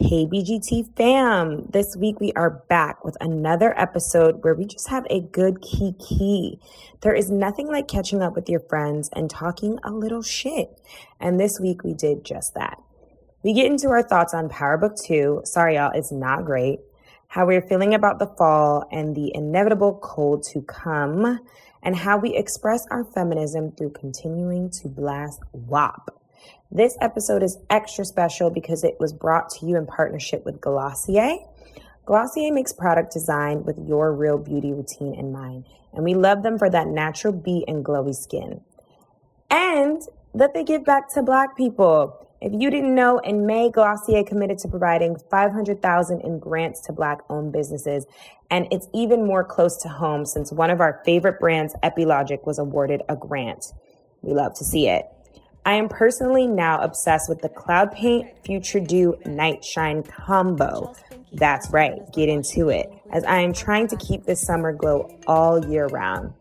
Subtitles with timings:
[0.00, 1.66] Hey, BGT fam.
[1.70, 6.58] This week we are back with another episode where we just have a good key.
[7.00, 10.80] There is nothing like catching up with your friends and talking a little shit.
[11.20, 12.82] And this week we did just that.
[13.44, 15.42] We get into our thoughts on Power Book 2.
[15.44, 16.80] Sorry, y'all, it's not great.
[17.28, 21.38] How we're feeling about the fall and the inevitable cold to come,
[21.84, 26.10] and how we express our feminism through continuing to blast WAP.
[26.76, 31.36] This episode is extra special because it was brought to you in partnership with Glossier.
[32.04, 36.58] Glossier makes product design with your real beauty routine in mind, and we love them
[36.58, 38.60] for that natural beat and glowy skin.
[39.50, 40.02] And
[40.34, 42.26] that they give back to black people.
[42.40, 47.20] If you didn't know, in May, Glossier committed to providing 500,000 in grants to black
[47.30, 48.04] owned businesses.
[48.50, 52.58] And it's even more close to home since one of our favorite brands, Epilogic, was
[52.58, 53.66] awarded a grant.
[54.22, 55.06] We love to see it.
[55.66, 60.94] I am personally now obsessed with the Cloud Paint Future Dew Night Shine combo.
[61.32, 65.64] That's right, get into it, as I am trying to keep this summer glow all
[65.66, 66.34] year round.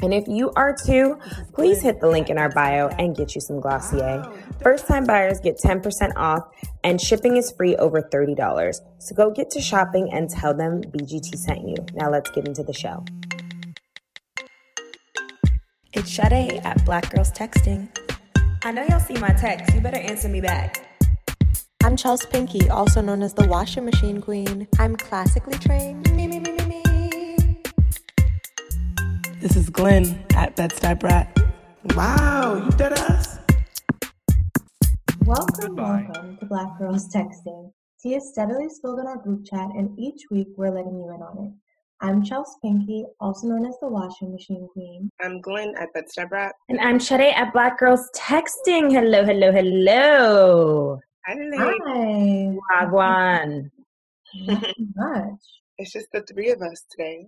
[0.00, 1.18] And if you are too,
[1.54, 4.30] please hit the link in our bio and get you some Glossier.
[4.62, 6.46] First time buyers get 10% off
[6.84, 8.74] and shipping is free over $30.
[8.98, 11.76] So go get to shopping and tell them BGT sent you.
[11.94, 13.04] Now let's get into the show.
[15.94, 17.88] It's Sade at Black Girls Texting.
[18.64, 19.72] I know y'all see my text.
[19.72, 20.84] You better answer me back.
[21.84, 24.66] I'm Chels Pinky, also known as the washing machine queen.
[24.80, 26.12] I'm classically trained.
[26.16, 27.62] Me, me, me, me, me.
[29.40, 31.40] This is Glenn at Bed-Stuy Brat.
[31.94, 33.38] Wow, you did us.
[35.24, 37.70] Welcome, welcome to Black Girls Texting.
[38.02, 41.46] Tia steadily spilled in our group chat, and each week we're letting you in on
[41.46, 41.52] it.
[42.00, 45.10] I'm Chels Pinky, also known as the washing machine queen.
[45.20, 48.92] I'm Glenn at Bed-Stuy And I'm Sade at Black Girls Texting.
[48.92, 51.00] Hello, hello, hello.
[51.26, 51.74] Hello.
[51.86, 52.54] Hi.
[52.86, 53.70] Wagwan.
[54.46, 55.40] Not much.
[55.78, 57.26] It's just the three of us today.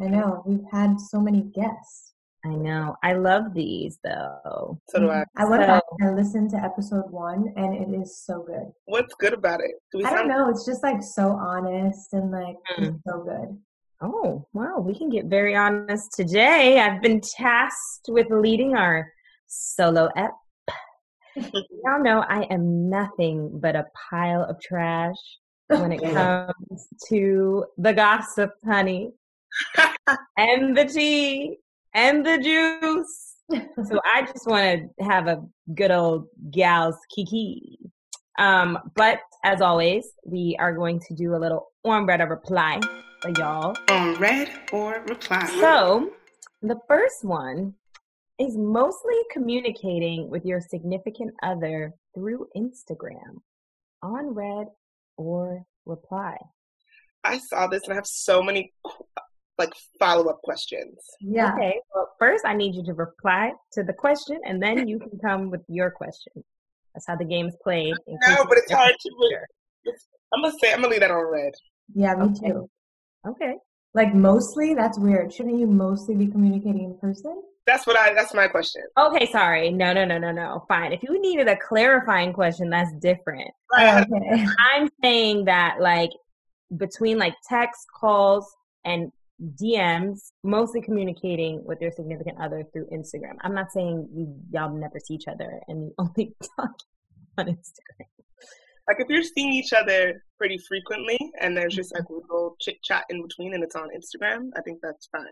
[0.00, 0.42] I know.
[0.44, 2.14] We've had so many guests.
[2.44, 2.96] I know.
[3.04, 4.78] I love these though.
[4.88, 5.24] So do I.
[5.36, 8.70] I went So- back and listened to episode one, and it is so good.
[8.86, 9.72] What's good about it?
[9.92, 10.48] Do we I don't know.
[10.48, 13.00] It's just like so honest and like Mm.
[13.06, 13.58] so good.
[14.00, 14.78] Oh, wow.
[14.78, 16.78] We can get very honest today.
[16.78, 19.10] I've been tasked with leading our
[19.48, 20.32] solo ep.
[21.36, 25.16] Y'all know I am nothing but a pile of trash
[25.68, 29.10] when it comes to the gossip, honey,
[30.36, 31.58] and the tea
[31.94, 33.34] and the juice.
[33.88, 35.42] So I just want to have a
[35.74, 37.78] good old gal's kiki.
[38.38, 42.80] Um, but as always, we are going to do a little on read or reply
[43.20, 43.74] for y'all.
[43.90, 45.44] On read or reply?
[45.60, 46.10] So,
[46.62, 47.74] the first one
[48.38, 53.40] is mostly communicating with your significant other through Instagram
[54.02, 54.66] on read
[55.16, 56.36] or reply.
[57.24, 58.72] I saw this and I have so many
[59.58, 60.98] like follow up questions.
[61.20, 61.52] Yeah.
[61.52, 65.18] Okay, well, first I need you to reply to the question and then you can
[65.18, 66.44] come with your question.
[66.98, 67.94] That's how the game's played.
[68.08, 69.10] No, but it's hard to.
[69.20, 69.38] Re-
[69.84, 71.52] it's, I'm gonna say I'm gonna leave that on read.
[71.94, 72.48] Yeah, me Okay.
[72.48, 72.68] too.
[73.24, 73.54] Okay.
[73.94, 75.32] Like mostly, that's weird.
[75.32, 77.40] Shouldn't you mostly be communicating in person?
[77.68, 78.14] That's what I.
[78.14, 78.82] That's my question.
[78.98, 79.70] Okay, sorry.
[79.70, 80.64] No, no, no, no, no.
[80.66, 80.92] Fine.
[80.92, 83.48] If you needed a clarifying question, that's different.
[83.74, 84.44] Oh, okay.
[84.74, 86.10] I'm saying that like
[86.76, 88.44] between like text calls
[88.84, 93.36] and DMs, mostly communicating with your significant other through Instagram.
[93.42, 96.72] I'm not saying you y'all never see each other and you only talk
[97.38, 98.06] on Instagram.
[98.88, 102.82] Like if you're seeing each other pretty frequently and there's just like a little chit
[102.82, 105.26] chat in between and it's on Instagram, I think that's fine.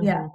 [0.00, 0.22] Yeah.
[0.22, 0.30] Mhm.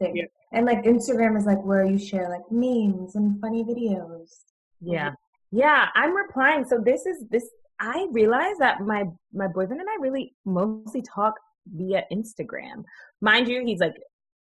[0.00, 0.16] Same.
[0.16, 0.24] Yeah.
[0.52, 4.30] And like Instagram is like where you share like memes and funny videos.
[4.80, 5.12] Yeah.
[5.50, 6.64] Yeah, I'm replying.
[6.64, 7.48] So this is this
[7.78, 11.34] I realize that my my boyfriend and I really mostly talk
[11.66, 12.84] via Instagram.
[13.20, 13.96] Mind you, he's like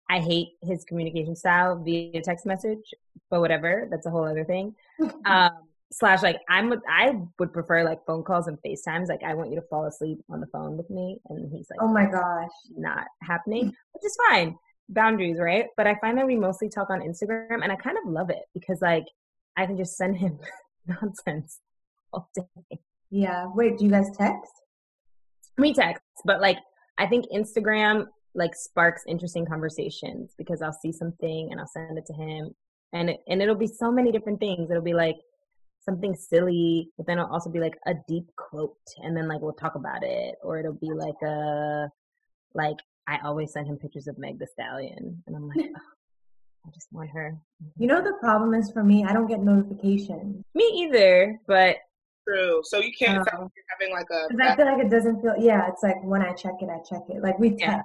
[0.09, 2.94] I hate his communication style via text message,
[3.30, 4.76] but whatever, that's a whole other thing.
[5.26, 5.52] Um
[5.94, 9.09] slash like I'm I would prefer like phone calls and FaceTimes.
[9.09, 11.79] Like I want you to fall asleep on the phone with me and he's like
[11.82, 12.50] Oh my gosh.
[12.76, 14.56] not happening, which is fine.
[14.90, 15.66] Boundaries, right?
[15.78, 18.44] But I find that we mostly talk on Instagram and I kind of love it
[18.53, 19.06] because like
[19.58, 20.40] I can just send him
[20.88, 21.59] nonsense
[22.14, 22.79] all day.
[23.09, 23.47] Yeah.
[23.53, 24.52] Wait, do you guys text?
[25.58, 26.58] We text, but like
[27.02, 28.06] I think Instagram
[28.36, 32.53] like sparks interesting conversations because I'll see something and I'll send it to him
[32.94, 34.70] and it, and it'll be so many different things.
[34.70, 35.18] It'll be like
[35.80, 39.52] something silly, but then it'll also be like a deep quote and then like we'll
[39.53, 41.90] talk about it or it'll be like a
[42.53, 42.78] like
[43.08, 46.88] I always send him pictures of Meg the Stallion and I'm like "Oh, I just
[46.92, 47.36] want her.
[47.80, 50.46] You know the problem is for me, I don't get notifications.
[50.53, 51.78] Me either, but
[52.28, 52.62] True.
[52.64, 53.20] So you can't.
[53.34, 54.28] Um, like you're having like a.
[54.29, 55.35] Because I feel like it doesn't feel.
[55.38, 57.22] Yeah, it's like when I check it, I check it.
[57.22, 57.62] Like we text.
[57.62, 57.82] Yeah.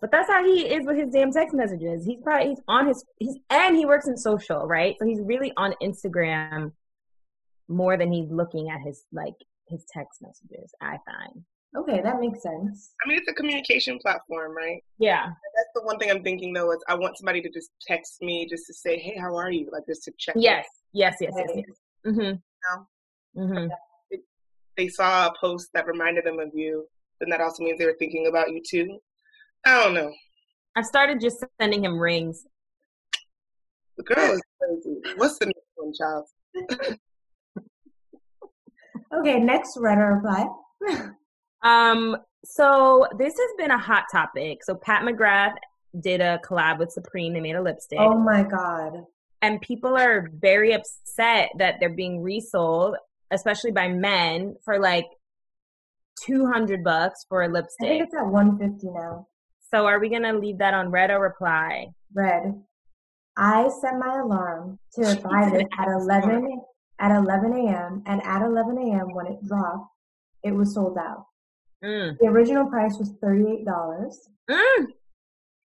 [0.00, 2.04] But that's how he is with his damn text messages.
[2.04, 4.94] He's probably he's on his he's and he works in social, right?
[4.98, 6.72] So he's really on Instagram
[7.68, 9.34] more than he's looking at his like
[9.68, 10.72] his text messages.
[10.80, 11.44] I find.
[11.76, 12.92] Okay, that makes sense.
[13.04, 14.82] I mean, it's a communication platform, right?
[14.98, 15.26] Yeah.
[15.26, 18.46] That's the one thing I'm thinking though is I want somebody to just text me
[18.48, 20.36] just to say, "Hey, how are you?" Like just to check.
[20.36, 20.42] in.
[20.42, 20.66] Yes.
[20.92, 21.16] Yes.
[21.20, 21.32] Yes.
[21.36, 21.50] Yes.
[21.54, 21.64] Yes.
[22.06, 22.36] Mm-hmm.
[23.36, 23.68] Mm-hmm.
[24.76, 26.86] They saw a post that reminded them of you,
[27.20, 28.98] then that also means they were thinking about you too.
[29.64, 30.12] I don't know.
[30.76, 32.46] I've started just sending him rings.
[33.96, 35.00] The girl is crazy.
[35.16, 36.98] What's the next one, child?
[39.14, 40.46] Okay, next read or reply.
[41.62, 44.62] Um, so this has been a hot topic.
[44.64, 45.54] So Pat McGrath
[46.00, 47.32] did a collab with Supreme.
[47.32, 47.98] They made a lipstick.
[48.00, 49.04] oh my god.
[49.42, 52.96] and people are very upset that they're being resold,
[53.30, 55.06] especially by men, for like
[56.24, 58.02] two hundred bucks for a I think lipstick.
[58.02, 59.26] it's at 150 now.
[59.72, 61.88] So are we gonna leave that on read or reply?
[62.14, 62.54] Read.
[63.36, 66.60] I set my alarm to buy this at 11
[66.98, 68.02] at 11 a.m.
[68.06, 69.12] and at 11 a.m.
[69.12, 69.90] when it dropped,
[70.42, 71.26] it was sold out.
[71.84, 72.16] Mm.
[72.18, 73.64] The original price was $38.
[74.50, 74.86] Mm.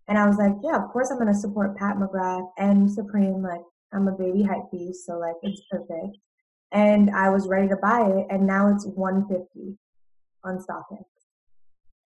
[0.08, 3.42] And I was like, yeah, of course I'm to support Pat McGrath and Supreme.
[3.42, 3.62] Like,
[3.94, 6.18] I'm a baby hype beast, so like, it's perfect.
[6.74, 9.78] And I was ready to buy it, and now it's 150
[10.44, 11.04] on StockX.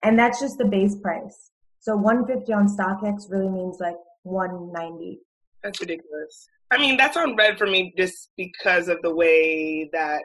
[0.03, 1.51] And that's just the base price.
[1.79, 5.19] So 150 on StockX really means like 190.
[5.63, 6.47] That's ridiculous.
[6.71, 10.23] I mean, that's on read for me just because of the way that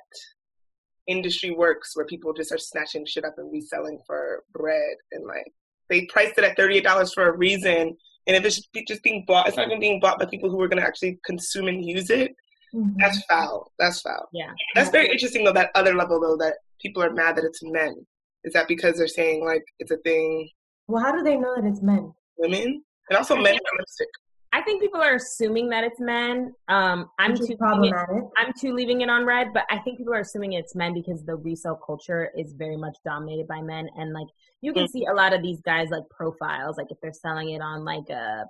[1.06, 5.52] industry works, where people just are snatching shit up and reselling for bread, and like
[5.88, 7.96] they priced it at thirty eight dollars for a reason.
[8.26, 10.60] And if it's just just being bought, it's not even being bought by people who
[10.62, 12.34] are going to actually consume and use it.
[12.74, 12.94] Mhm.
[12.98, 13.72] That's foul.
[13.78, 14.28] That's foul.
[14.32, 14.52] Yeah.
[14.74, 15.52] That's very interesting, though.
[15.52, 18.06] That other level, though, that people are mad that it's men.
[18.44, 20.48] Is that because they're saying like it's a thing,
[20.88, 22.12] Well, how do they know that it's men?
[22.38, 24.08] women, and also men wear lipstick?
[24.52, 26.52] I think people are assuming that it's men.
[26.68, 28.24] Um, I'm too leaving it, problematic.
[28.36, 31.22] I'm too leaving it on read, but I think people are assuming it's men because
[31.24, 34.26] the resale culture is very much dominated by men, and like
[34.60, 37.60] you can see a lot of these guys like profiles, like if they're selling it
[37.60, 38.46] on like a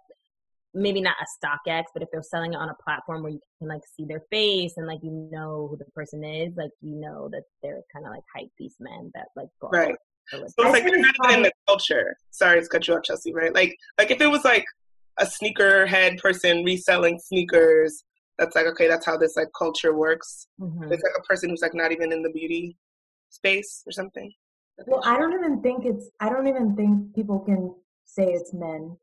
[0.74, 3.68] maybe not a StockX, but if they're selling it on a platform where you can
[3.68, 7.28] like see their face and like you know who the person is, like you know
[7.30, 9.94] that they're kind of like hype these men that like go Right.
[10.28, 12.16] So it's like think they're not even in the culture.
[12.30, 13.32] Sorry to cut you off, Chelsea.
[13.32, 13.52] Right?
[13.52, 14.64] Like, like if it was like
[15.18, 18.04] a sneakerhead person reselling sneakers,
[18.38, 20.46] that's like okay, that's how this like culture works.
[20.60, 20.90] Mhm.
[20.92, 22.76] It's like a person who's like not even in the beauty
[23.30, 24.32] space or something.
[24.86, 26.10] Well, I don't even think it's.
[26.20, 27.74] I don't even think people can
[28.04, 28.96] say it's men.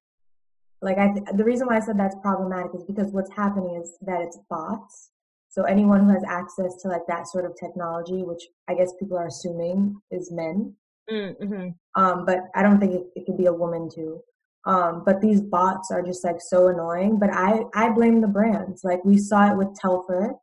[0.81, 3.97] Like I, th- the reason why I said that's problematic is because what's happening is
[4.01, 5.11] that it's bots.
[5.49, 9.17] So anyone who has access to like that sort of technology, which I guess people
[9.17, 10.75] are assuming is men,
[11.09, 11.69] Mm-hmm.
[11.95, 14.21] um, but I don't think it, it could be a woman too.
[14.65, 17.17] Um, but these bots are just like so annoying.
[17.17, 18.83] But I, I blame the brands.
[18.83, 20.33] Like we saw it with Telfar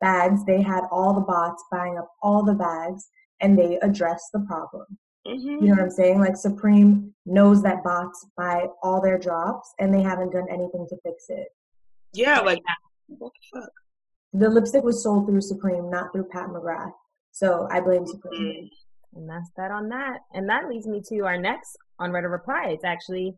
[0.00, 0.44] bags.
[0.44, 3.08] They had all the bots buying up all the bags
[3.40, 4.86] and they addressed the problem.
[5.26, 5.48] Mm-hmm.
[5.48, 6.18] You know what I'm saying?
[6.20, 10.96] Like Supreme knows that bots buy all their drops and they haven't done anything to
[11.04, 11.48] fix it.
[12.12, 12.58] Yeah, like
[13.06, 13.70] what the fuck?
[14.32, 16.92] The lipstick was sold through Supreme, not through Pat McGrath.
[17.32, 18.64] So I blame Supreme.
[18.64, 18.68] Mm.
[19.14, 20.20] And that's that on that.
[20.32, 22.70] And that leads me to our next on Reddit reply.
[22.70, 23.34] It's actually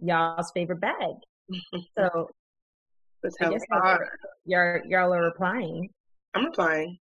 [0.00, 1.14] y'all's favorite bag.
[1.98, 2.28] So
[3.22, 4.10] That's I how guess we that's- are.
[4.44, 5.88] y'all y'all are replying.
[6.34, 6.98] I'm replying.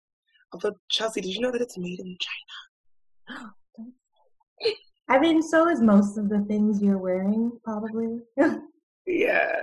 [0.54, 3.50] Although Chelsea, did you know that it's made in China?
[5.10, 8.20] I mean, so is most of the things you're wearing, probably.
[9.08, 9.60] Yeah.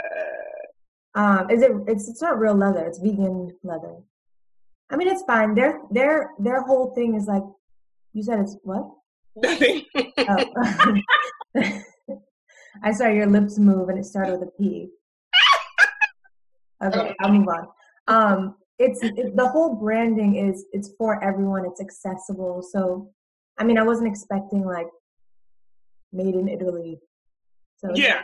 [1.15, 1.71] um, is it?
[1.87, 2.85] It's it's not real leather.
[2.85, 3.95] It's vegan leather.
[4.91, 5.55] I mean, it's fine.
[5.55, 7.45] Their their their whole thing is like,
[8.13, 8.91] you said it's what?
[9.37, 9.85] Nothing.
[10.19, 10.97] Oh.
[12.83, 14.89] I saw your lips move and it started with a P.
[16.81, 17.67] Okay, I'll move on.
[18.07, 21.67] Um, it's it, the whole branding is it's for everyone.
[21.67, 22.63] It's accessible.
[22.63, 23.11] So,
[23.59, 24.89] I mean, I wasn't expecting like
[26.13, 27.01] made in Italy.
[27.77, 28.23] So it's- yeah.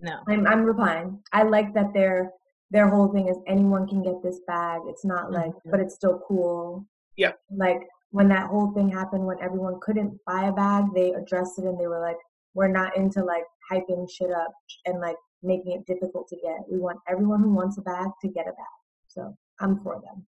[0.00, 0.20] No.
[0.28, 1.22] I'm I'm replying.
[1.32, 2.32] I like that their
[2.70, 4.82] their whole thing is anyone can get this bag.
[4.86, 5.70] It's not like, Mhm.
[5.70, 6.86] but it's still cool.
[7.16, 11.58] Yeah, Like when that whole thing happened, when everyone couldn't buy a bag, they addressed
[11.58, 12.18] it and they were like,
[12.54, 14.52] "We're not into like hyping shit up
[14.84, 16.68] and like making it difficult to get.
[16.68, 20.26] We want everyone who wants a bag to get a bag." So I'm for them.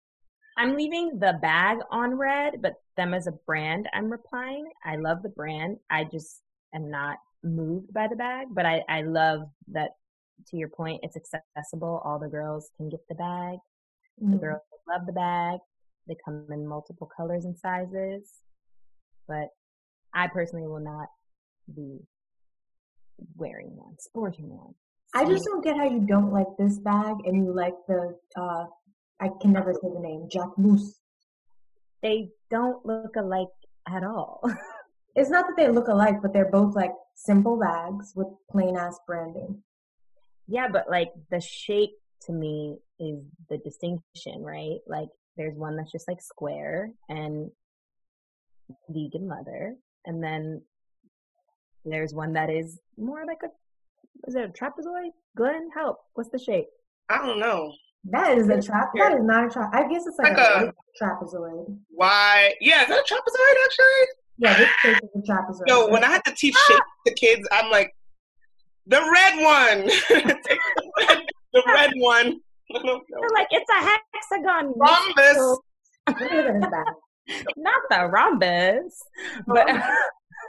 [0.58, 4.66] I'm leaving the bag on read, but them as a brand, I'm replying.
[4.86, 5.78] I love the brand.
[5.90, 6.42] I just
[6.76, 9.42] am not moved by the bag, but I, I love
[9.72, 9.92] that
[10.48, 12.02] to your point, it's accessible.
[12.06, 13.58] All the girls can get the bag.
[14.20, 14.42] The Mhm.
[14.42, 15.60] girls love the bag.
[16.06, 18.42] they come in multiple colors and sizes.
[19.26, 19.48] But
[20.14, 21.08] I personally will not
[21.74, 22.06] be
[23.38, 24.76] wearing one, sporting one.
[25.14, 28.66] I just don't get how you don't like this bag and you like the uh
[29.20, 31.00] I can never say the name, Jacquemus.
[32.01, 33.48] They don't look alike
[33.88, 34.41] at all.
[35.15, 39.00] It's not that they look alike, but they're both like simple bags with plain ass
[39.05, 39.62] branding.
[40.48, 41.91] yeah, but like the shape
[42.22, 44.79] to me is the distinction, right?
[44.88, 47.51] Like there's one that's just like square and
[48.89, 50.63] vegan mother, and then
[51.86, 53.50] there's one that is more like a
[54.27, 55.12] is it a trapezoid?
[55.38, 56.00] Glenn, help.
[56.15, 56.70] What's the shape?
[57.10, 57.72] I don't know
[58.06, 58.90] That is a trap.
[58.96, 59.70] That is not a trap.
[59.74, 61.78] I guess it's like, Like a, a- trapezoid.
[61.90, 62.54] why.
[62.60, 64.08] Yeah, is that a trapezoid actually?
[64.38, 65.68] Yeah, this shape is a trapezoid.
[65.68, 67.02] Yo, when I had to teach shape ah!
[67.08, 67.92] to kids, I'm like,
[68.88, 70.58] the red one, the
[71.08, 71.20] red,
[71.54, 72.40] the red one.
[72.76, 73.02] I don't know.
[73.10, 74.74] They're like it's a hexagon.
[74.76, 75.36] Rhombus.
[75.38, 75.64] So-
[76.08, 79.02] Let me look at this not the rhombus,
[79.48, 79.68] but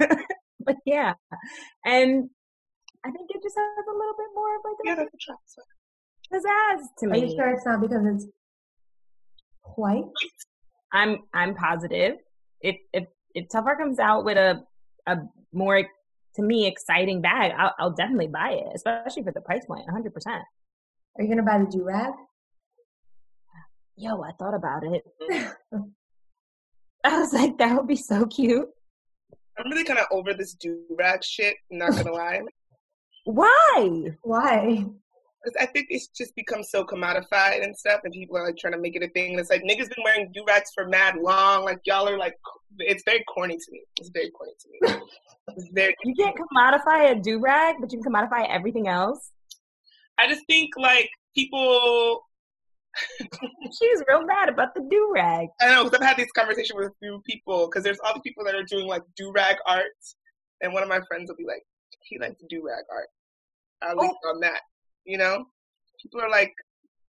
[0.60, 1.14] but yeah,
[1.84, 2.28] and
[3.04, 5.83] I think it just has a little bit more of Yeah, like that's a trapezoid.
[6.32, 8.26] A pizzazz to Are you sure it's not because it's
[9.76, 10.04] white?
[10.92, 12.16] I'm I'm positive.
[12.60, 13.04] If if
[13.34, 14.64] if Telfar comes out with a
[15.06, 15.18] a
[15.52, 15.82] more
[16.36, 20.12] to me exciting bag, I'll, I'll definitely buy it, especially for the price point, 100.
[20.12, 20.42] percent
[21.16, 22.12] Are you gonna buy the do rag?
[23.96, 25.04] Yo, I thought about it.
[27.04, 28.68] I was like, that would be so cute.
[29.58, 31.56] I'm really kind of over this do rag shit.
[31.70, 32.42] Not gonna lie,
[33.24, 34.10] Why?
[34.22, 34.86] Why?
[35.60, 38.78] I think it's just become so commodified and stuff, and people are like trying to
[38.78, 39.32] make it a thing.
[39.32, 41.64] And it's like niggas been wearing do rags for mad long.
[41.64, 42.34] Like y'all are like,
[42.78, 43.82] it's very corny to me.
[44.00, 45.02] It's very corny to me.
[45.56, 45.94] It's very.
[46.04, 49.30] You can't commodify a do rag, but you can commodify everything else.
[50.18, 52.22] I just think like people
[53.78, 55.48] She's real mad about the do rag.
[55.60, 58.20] I know because I've had these conversations with a few people because there's all the
[58.20, 59.84] people that are doing like do rag art,
[60.60, 61.62] and one of my friends will be like,
[62.02, 63.08] he likes do rag art.
[63.82, 64.28] I'll link oh.
[64.30, 64.60] on that.
[65.04, 65.44] You know,
[66.02, 66.52] people are like,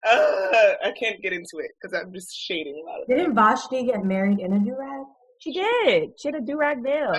[0.07, 3.09] uh, I can't get into it because I'm just shading a lot of.
[3.09, 5.07] Didn't Vashtie get married in a do rag?
[5.40, 6.11] She did.
[6.18, 7.12] She had a do rag veil.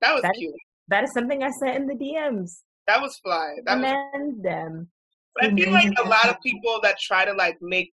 [0.00, 0.54] That was That- cute.
[0.88, 2.62] That is something I sent in the DMs.
[2.86, 3.56] That was fly.
[3.66, 4.34] That was.
[4.42, 4.88] Them.
[5.34, 7.92] But I feel like a lot of people that try to like make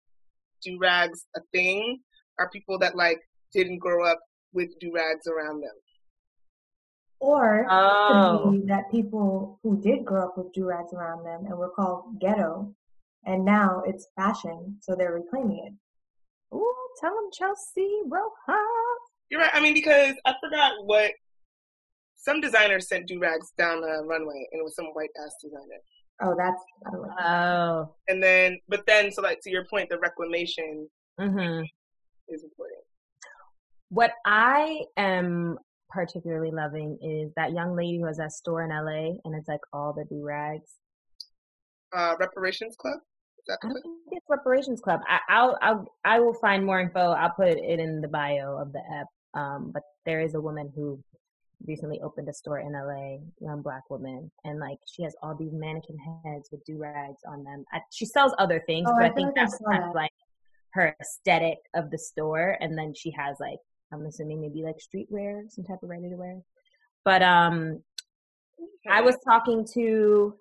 [0.64, 2.00] do rags a thing
[2.40, 3.20] are people that like
[3.54, 4.20] didn't grow up
[4.54, 5.74] with do rags around them.
[7.19, 8.41] Or it Oh.
[8.43, 11.69] could be that people who did grow up with do rags around them and were
[11.69, 12.74] called ghetto,
[13.25, 16.55] and now it's fashion, so they're reclaiming it.
[16.55, 19.00] Ooh, tell them Chelsea Rojas.
[19.29, 19.51] You're right.
[19.53, 21.12] I mean, because I forgot what
[22.15, 25.81] some designer sent do rags down the runway, and it was some white ass designer.
[26.22, 27.25] Oh, that's I don't like.
[27.25, 27.95] Oh.
[28.07, 31.62] And then, but then, so like to your point, the reclamation hmm
[32.27, 32.81] is important.
[33.89, 35.57] What I am
[35.89, 39.62] particularly loving is that young lady who has that store in LA and it's like
[39.74, 40.75] all the do rags.
[41.94, 43.00] Uh, Reparations Club.
[43.50, 45.01] I don't think it's Reparations Club.
[45.08, 47.12] I, I'll, I'll, I will find more info.
[47.12, 49.08] I'll put it in the bio of the app.
[49.36, 51.00] Um, but there is a woman who
[51.68, 55.54] recently opened a store in LA, young black woman, and like she has all these
[55.54, 57.63] mannequin heads with do rags on them.
[57.72, 59.89] I, she sells other things, Oh, but I I think that's kind that.
[59.89, 60.12] of like
[60.74, 62.58] her aesthetic of the store.
[62.60, 63.60] And then she has like,
[63.94, 66.39] I'm assuming maybe like streetwear, some type of ready to wear.
[67.04, 67.84] But um,
[68.89, 70.36] I was talking to,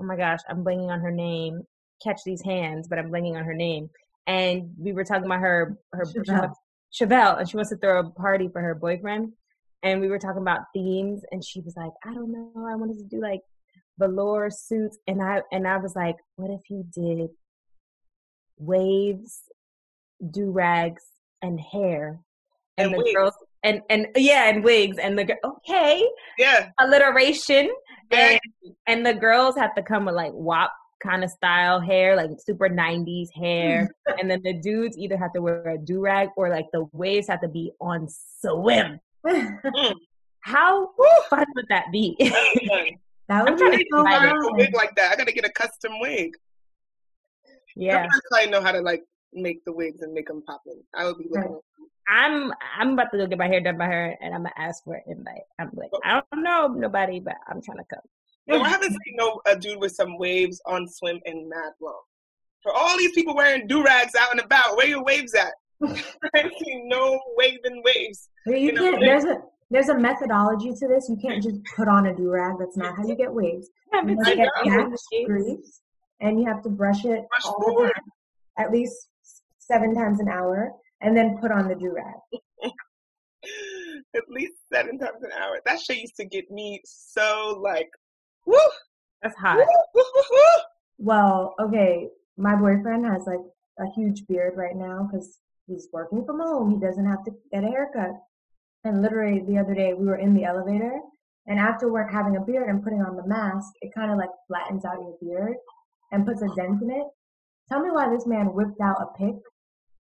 [0.00, 1.62] oh my gosh, I'm blanking on her name.
[2.02, 3.88] Catch these hands, but I'm blanking on her name.
[4.26, 6.52] And we were talking about her, her Chevelle.
[6.92, 9.32] Chevelle, and she wants to throw a party for her boyfriend.
[9.82, 12.98] And we were talking about themes, and she was like, I don't know, I wanted
[12.98, 13.42] to do like
[13.98, 17.28] velour suits, and I and I was like, what if you did
[18.58, 19.42] waves,
[20.30, 21.04] do rags,
[21.42, 22.20] and hair,
[22.78, 23.14] and, And the wigs.
[23.14, 26.04] girls, and and yeah, and wigs, and the okay,
[26.38, 26.70] Yeah.
[26.78, 27.70] alliteration
[28.12, 28.38] Yeah.
[28.64, 32.30] and, and the girls have to come with like wop kind of style hair, like
[32.38, 33.88] super 90s hair.
[34.18, 37.28] and then the dudes either have to wear a do rag or like the waves
[37.28, 38.98] have to be on swim.
[39.26, 39.58] Mm.
[40.40, 40.90] How
[41.28, 42.14] fun would that be?
[42.20, 42.30] that
[43.30, 44.40] I'm would trying to be so get I excited.
[44.40, 45.12] got a wig like that.
[45.12, 46.30] I gotta get a custom wig.
[47.74, 48.06] yeah.
[48.32, 49.02] I know how to like
[49.36, 50.82] make the wigs and make them poppin'.
[50.94, 51.60] I would be looking.
[52.08, 54.84] I'm I'm about to go get my hair done by her and I'm gonna ask
[54.84, 55.42] for an invite.
[55.58, 56.00] I'm like, oh.
[56.04, 58.02] I don't know nobody, but I'm trying to come.
[58.46, 62.00] No, I haven't seen no a dude with some waves on swim and mad long.
[62.62, 65.52] For all these people wearing do rags out and about, where your waves at?
[66.34, 68.28] I seen no waving waves.
[68.46, 71.08] You You know, can't, there's a there's a methodology to this.
[71.08, 71.42] You can't mm.
[71.42, 72.56] just put on a do rag.
[72.58, 73.68] That's not how you get waves.
[73.92, 75.80] I You must get back grease,
[76.20, 78.02] and you have to brush it Brush all the time,
[78.58, 79.08] at least
[79.66, 82.14] seven times an hour and then put on the do rag.
[84.14, 85.60] At least seven times an hour.
[85.64, 87.90] That shit used to get me so like,
[88.46, 88.56] woo,
[89.22, 89.58] That's hot.
[89.58, 90.62] woo, woo, woo.
[90.98, 93.40] Well, okay, my boyfriend has like
[93.78, 96.70] a huge beard right now because he's working from home.
[96.70, 98.12] He doesn't have to get a haircut.
[98.84, 101.00] And literally the other day we were in the elevator
[101.46, 104.30] and after we're having a beard and putting on the mask, it kind of like
[104.48, 105.56] flattens out your beard
[106.12, 107.06] and puts a dent in it.
[107.68, 109.36] Tell me why this man whipped out a pick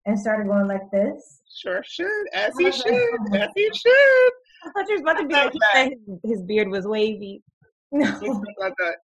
[0.07, 1.41] and started going like this.
[1.53, 4.31] Sure should, as I he was like, should, as he should.
[4.65, 5.89] I thought you was about to be I like, he said
[6.23, 7.43] his, his beard was wavy.
[7.89, 8.03] No.
[8.59, 8.97] Like that.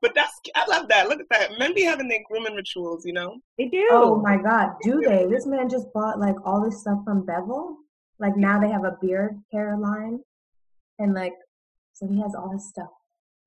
[0.00, 1.10] But that's I love that.
[1.10, 1.58] Look at that.
[1.58, 3.36] Men be having their grooming rituals, you know.
[3.58, 3.86] They do.
[3.90, 5.26] Oh my god, do they?
[5.26, 7.76] This man just bought like all this stuff from Bevel.
[8.18, 10.20] Like now they have a beard care line.
[10.98, 11.34] And like
[11.92, 12.88] so he has all this stuff.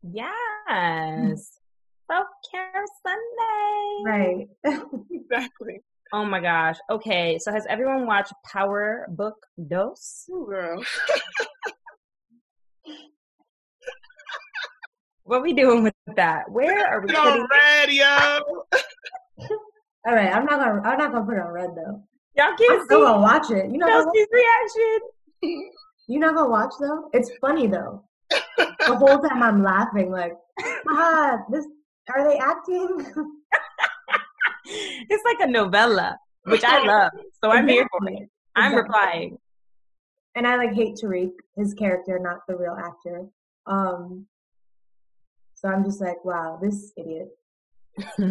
[0.04, 1.60] Yes.
[2.12, 4.04] Self care Sunday.
[4.06, 4.48] Right.
[5.12, 5.82] Exactly.
[6.14, 6.78] Oh my gosh.
[6.90, 7.38] Okay.
[7.40, 9.36] So has everyone watched Power Book
[9.68, 10.26] Dos?
[10.32, 10.84] Ooh, girl.
[15.28, 16.50] What are we doing with that?
[16.50, 18.06] Where are we Get putting on radio.
[20.08, 22.02] all right, I'm not gonna I'm not gonna put it on read though.
[22.38, 23.70] Y'all I'm can't still see gonna watch it.
[23.70, 25.00] You know Chelsea's reaction.
[26.08, 27.10] you not gonna watch though?
[27.12, 28.06] It's funny though.
[28.30, 30.32] The whole time I'm laughing like,
[30.88, 31.66] ah, this
[32.16, 33.06] are they acting?
[35.10, 37.12] It's like a novella, which I love.
[37.44, 38.30] So I'm here for it.
[38.56, 38.82] I'm Exactly.
[38.82, 39.38] replying.
[40.36, 43.26] And I like hate Tariq, his character, not the real actor.
[43.66, 44.28] Um
[45.56, 47.30] so I'm just like, wow, this idiot.
[48.00, 48.26] so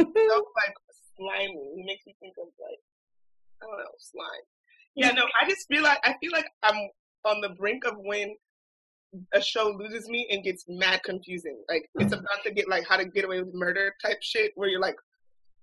[0.00, 0.74] like
[1.16, 1.72] slimy.
[1.76, 2.78] He makes me think of like
[3.62, 4.44] I don't know, slime.
[4.94, 6.88] Yeah, no, I just feel like I feel like I'm
[7.24, 8.36] on the brink of when
[9.34, 11.58] a show loses me and gets mad confusing.
[11.68, 14.68] Like it's about to get like how to get away with murder type shit where
[14.68, 14.96] you're like,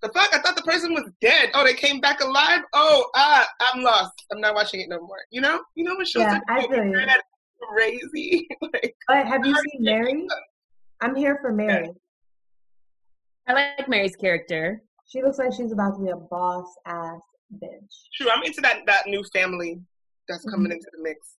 [0.01, 0.33] the fuck?
[0.33, 1.49] I thought the person was dead.
[1.53, 2.61] Oh, they came back alive.
[2.73, 4.13] Oh, ah, I'm lost.
[4.31, 5.17] I'm not watching it no more.
[5.31, 5.61] You know?
[5.75, 7.05] You know what shows Yeah, are I getting feel you.
[7.05, 7.19] mad,
[7.61, 8.47] crazy.
[8.61, 10.27] like But have you seen Mary?
[11.01, 11.89] I'm here for Mary.
[13.47, 14.81] I like Mary's character.
[15.07, 17.21] She looks like she's about to be a boss ass
[17.63, 17.93] bitch.
[18.17, 19.79] true, I'm into that that new family
[20.27, 21.35] that's coming into the mix.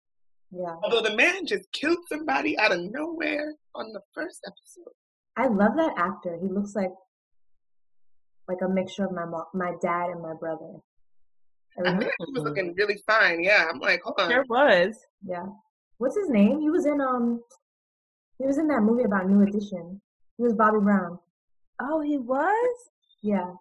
[0.51, 0.75] Yeah.
[0.83, 4.93] Although the man just killed somebody out of nowhere on the first episode.
[5.35, 6.37] I love that actor.
[6.41, 6.91] He looks like
[8.47, 10.75] like a mixture of my mom, my dad and my brother.
[11.77, 13.43] I Everything- feel like he was looking really fine.
[13.43, 14.29] Yeah, I'm like, hold on.
[14.29, 14.95] There was.
[15.25, 15.45] Yeah.
[15.97, 16.61] What's his name?
[16.61, 17.41] He was in um
[18.39, 19.99] he was in that movie about New Edition.
[20.37, 21.19] He was Bobby Brown.
[21.81, 22.77] Oh, he was?
[23.21, 23.51] Yeah.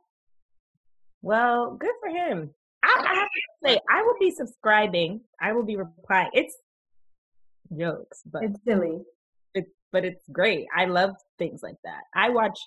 [1.22, 2.50] Well, good for him.
[2.82, 5.20] I, I have to say, I will be subscribing.
[5.40, 6.30] I will be replying.
[6.32, 6.54] It's
[7.78, 9.00] jokes, but It's silly.
[9.54, 10.66] it's but it's great.
[10.76, 12.02] I love things like that.
[12.14, 12.58] I watch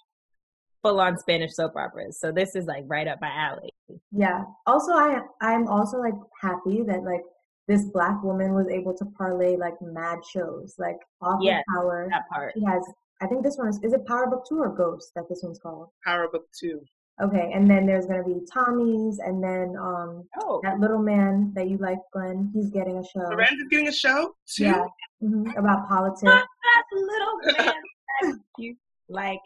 [0.82, 3.72] full on Spanish soap operas, so this is like right up my alley.
[4.12, 4.44] Yeah.
[4.66, 7.22] Also I I'm also like happy that like
[7.68, 10.76] this black woman was able to parlay like mad shows.
[10.80, 12.08] Like off Yes, of power.
[12.10, 12.54] That part.
[12.58, 12.84] She has
[13.22, 15.60] I think this one is is it Power Book Two or Ghost that this one's
[15.60, 15.90] called?
[16.06, 16.82] Power Book Two.
[17.22, 21.68] Okay, and then there's gonna be Tommy's and then um Oh, that little man that
[21.70, 23.28] you like, Glenn, he's getting a show.
[23.30, 24.64] Miranda's getting a show too.
[24.66, 24.86] Yeah.
[25.20, 26.22] hmm About politics.
[26.24, 27.74] that little man
[28.22, 28.76] that you
[29.10, 29.42] like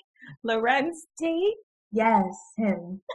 [0.45, 1.55] Larenz Tate.
[1.91, 3.01] Yes, him.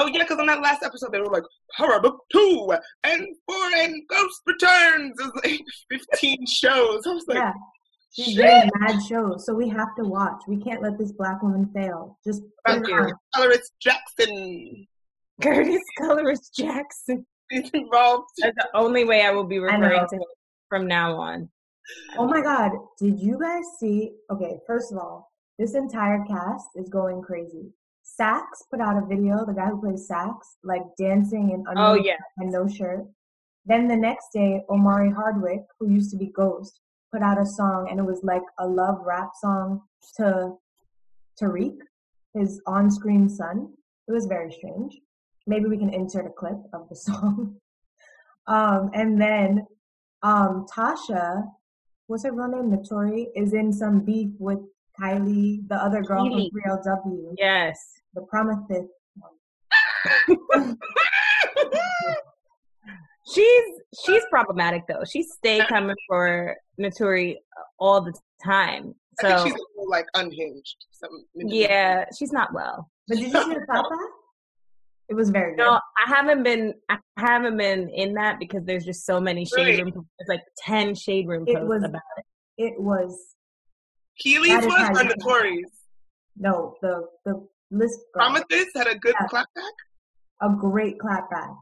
[0.00, 1.42] Oh yeah, because on that last episode they were like
[1.76, 5.12] Power Book Two and Four and Ghost Returns.
[5.18, 5.60] It was like
[6.10, 7.06] 15 shows.
[7.06, 7.52] I was like, Yeah.
[8.14, 8.36] She's shit.
[8.36, 10.42] getting mad shows, so we have to watch.
[10.46, 12.18] We can't let this black woman fail.
[12.24, 13.12] Just put Thank you.
[13.34, 14.86] Colorist Jackson
[15.42, 17.26] Curtis Colorist Jackson.
[17.50, 18.28] is involved.
[18.38, 20.22] That's the only way I will be referring to him
[20.68, 21.48] from now on.
[22.16, 24.12] Oh my god, did you guys see?
[24.30, 27.72] Okay, first of all, this entire cast is going crazy.
[28.04, 32.06] Saxe put out a video, the guy who plays Saxe, like dancing in Oh underwear
[32.06, 32.16] yeah.
[32.38, 33.04] and no shirt.
[33.66, 36.80] Then the next day, Omari Hardwick, who used to be Ghost,
[37.14, 39.80] put out a song and it was like a love rap song
[40.16, 40.52] to
[41.40, 41.76] Tariq,
[42.34, 43.72] his on screen son.
[44.08, 44.98] It was very strange.
[45.46, 47.56] Maybe we can insert a clip of the song.
[48.48, 49.64] Um, and then
[50.24, 51.44] um, Tasha,
[52.08, 52.70] what's her real name?
[52.76, 54.58] Naturi, is in some beef with
[55.00, 56.50] Kylie, the other girl Kylie.
[56.50, 57.78] from 3LW, Yes.
[58.14, 58.86] the Prometheus.
[63.26, 63.64] She's
[64.04, 65.02] she's problematic though.
[65.10, 67.36] She stayed coming for Naturi
[67.78, 68.12] all the
[68.44, 68.94] time.
[69.20, 70.76] I think So she's a little, like unhinged.
[70.92, 72.90] Some yeah, she's not well.
[73.08, 73.88] But did you see the Papa?
[75.08, 75.62] It was very good.
[75.62, 79.78] No, I haven't been I haven't been in that because there's just so many shade
[79.80, 79.84] Right.
[79.94, 80.08] room.
[80.18, 82.24] It's like ten shade room It posts was- about it.
[82.56, 83.34] It was
[84.24, 85.70] Kiely's was or Notorious?
[86.36, 89.26] no the the List Prometheus had a good Yeah.
[89.26, 89.72] clapback.
[90.40, 91.54] a great clapback.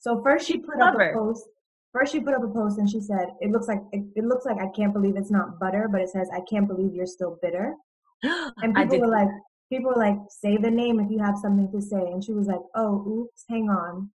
[0.00, 1.10] So first she put up Clever.
[1.10, 1.46] a post.
[1.92, 4.44] First she put up a post and she said, "It looks like it, it looks
[4.46, 7.38] like I can't believe it's not butter, but it says I can't believe you're still
[7.42, 7.74] bitter."
[8.22, 9.00] And I people did.
[9.02, 9.28] were like,
[9.72, 12.46] people were like, "Say the name if you have something to say." And she was
[12.46, 14.10] like, "Oh, oops, hang on."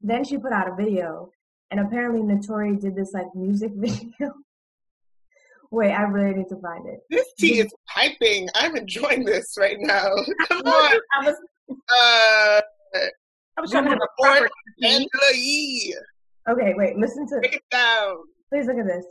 [0.00, 1.30] Then she put out a video,
[1.70, 4.32] and apparently Naturi did this like music video.
[5.70, 7.00] Wait, I really need to find it.
[7.08, 8.48] This tea is piping.
[8.54, 10.10] I'm enjoying this right now.
[10.48, 10.98] Come on.
[11.16, 11.36] I was,
[11.70, 12.60] Uh,
[13.56, 14.38] I was trying to have a Report.
[14.40, 14.86] proper tea.
[14.88, 15.96] Angela Yee.
[16.48, 17.38] Okay, wait, listen to.
[17.38, 18.16] Break it down.
[18.50, 19.06] Please look at this.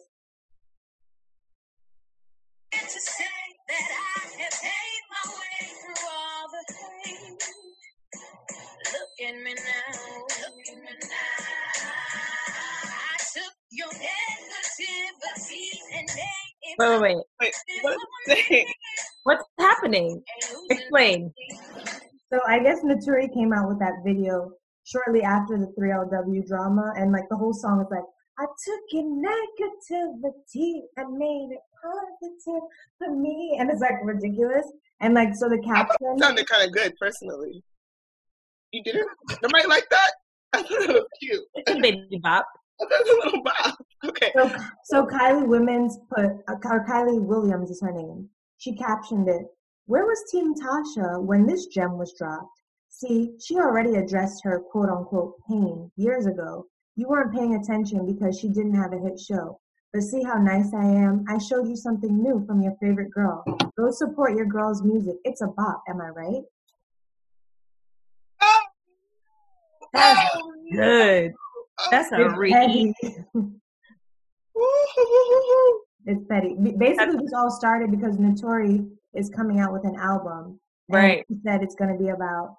[2.74, 3.24] to say
[3.70, 7.38] that I have made my way through all the pain.
[8.92, 10.00] Look at me now.
[10.28, 11.88] Look at me now.
[12.84, 17.24] I took your negativity and made it Wait, wait, wait.
[17.40, 17.98] Wait, what
[18.52, 18.66] is?
[19.24, 20.22] What's happening?
[20.70, 21.34] Explain.
[22.34, 24.52] So I guess Naturi came out with that video
[24.92, 28.04] shortly after the 3LW drama, and like the whole song is like,
[28.40, 32.64] I took your negativity and made it positive
[32.98, 34.66] for me, and it's like ridiculous.
[35.00, 37.64] And like, so the I caption, it sounded kind of good, personally.
[38.72, 39.08] You didn't?
[39.42, 40.12] Nobody like that?
[40.54, 41.44] I thought it was cute.
[41.56, 42.46] It's a baby bop.
[42.82, 43.76] I thought it was a little bob.
[44.04, 44.32] Okay.
[44.34, 44.52] so,
[44.86, 48.30] so Kylie Women's put, uh, or Kylie Williams is her name.
[48.58, 49.44] She captioned it,
[49.86, 52.61] Where was Team Tasha when this gem was dropped?
[53.02, 56.68] See, she already addressed her quote unquote pain years ago.
[56.96, 59.60] You weren't paying attention because she didn't have a hit show.
[59.92, 61.26] But see how nice I am?
[61.28, 63.44] I showed you something new from your favorite girl.
[63.76, 65.16] Go support your girl's music.
[65.24, 66.44] It's a bop, am I right?
[68.44, 68.62] Oh,
[69.94, 71.32] That's oh, Good.
[71.80, 72.94] oh, That's a It's reach.
[76.08, 76.56] It's petty.
[76.56, 80.60] Basically, this all started because Naturi is coming out with an album.
[80.90, 81.24] Right.
[81.30, 82.56] She said it's going to be about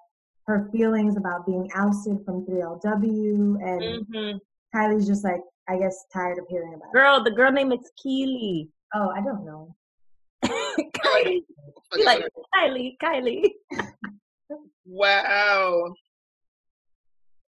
[0.47, 3.57] her feelings about being ousted from 3LW.
[3.61, 4.37] And hmm
[4.75, 6.93] Kylie's just like, I guess, tired of hearing about it.
[6.93, 8.67] Girl, the girl name is Kiely.
[8.93, 9.75] Oh, I don't know.
[10.45, 11.41] Kylie.
[11.95, 12.23] You like
[12.55, 13.49] Kylie, Kylie.
[14.85, 15.93] Wow.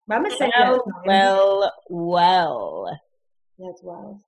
[0.07, 0.51] But I'm going to say.
[0.55, 2.99] Well, well, well.
[3.59, 4.21] That's wild.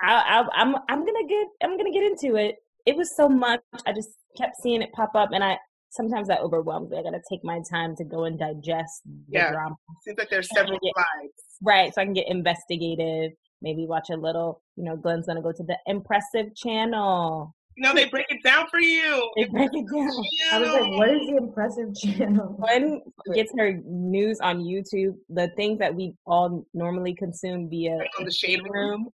[0.00, 2.56] I, I, I'm, I'm gonna get, I'm gonna get into it.
[2.86, 3.60] It was so much.
[3.86, 5.58] I just kept seeing it pop up, and I
[5.90, 6.98] sometimes that overwhelms me.
[6.98, 9.50] I gotta take my time to go and digest the Yeah.
[9.52, 9.76] drama.
[10.02, 10.92] Seems like there's several Yeah.
[10.94, 11.32] slides.
[11.62, 13.32] Right, so I can get investigative.
[13.62, 14.62] Maybe watch a little.
[14.76, 17.54] You know, Glenn's gonna go to the impressive channel.
[17.76, 19.30] You know, they break it down for you.
[19.36, 20.10] They break it down.
[20.52, 22.48] I was like, what is the impressive channel?
[22.60, 23.00] Glenn
[23.34, 25.16] gets her news on YouTube.
[25.28, 28.72] The things that we all normally consume via on the shade room?
[28.72, 29.08] room.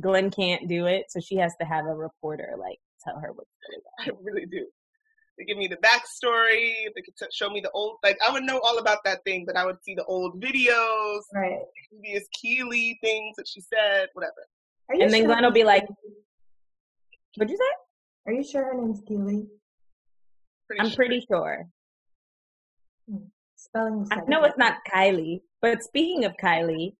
[0.00, 3.50] Glenn can't do it, so she has to have a reporter like tell her what's
[3.70, 3.82] going
[4.16, 4.20] on.
[4.20, 4.66] I really do.
[5.38, 6.74] They give me the backstory.
[6.94, 9.44] They could t- show me the old, like I would know all about that thing,
[9.46, 11.60] but I would see the old videos, Right.
[11.90, 14.32] previous Kiely things that she said, whatever.
[14.88, 15.86] Are you And then Glenn will be like,
[17.36, 17.72] What'd you say?
[18.26, 19.46] Are you sure her name's Kiely?
[20.66, 20.96] Pretty I'm sure.
[20.96, 21.66] pretty sure.
[23.08, 23.16] Hmm.
[23.56, 24.06] Spelling.
[24.10, 26.94] I know it's not Kylie, but speaking of Kylie,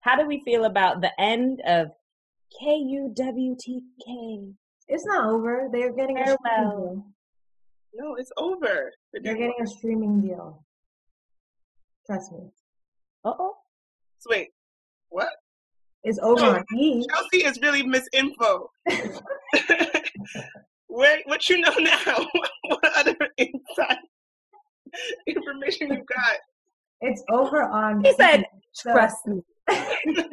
[0.00, 1.88] how do we feel about the end of
[2.60, 4.40] K U W T K?
[4.88, 5.68] It's not over.
[5.72, 7.06] They're getting a streaming Farewell.
[7.96, 8.04] Deal.
[8.04, 8.92] No, it's over.
[9.12, 10.64] They're They're getting a streaming deal.
[12.06, 12.50] Trust me.
[13.24, 13.54] Uh oh.
[14.18, 14.48] So wait,
[15.08, 15.28] what?
[16.02, 16.50] It's over No.
[16.56, 17.06] on E.
[17.08, 18.66] Chelsea is really misinfo.
[20.86, 22.04] Where, what you know now?
[22.68, 23.98] what other inside
[25.26, 26.36] information you got?
[27.00, 29.42] It's over on He said, So- Trust me.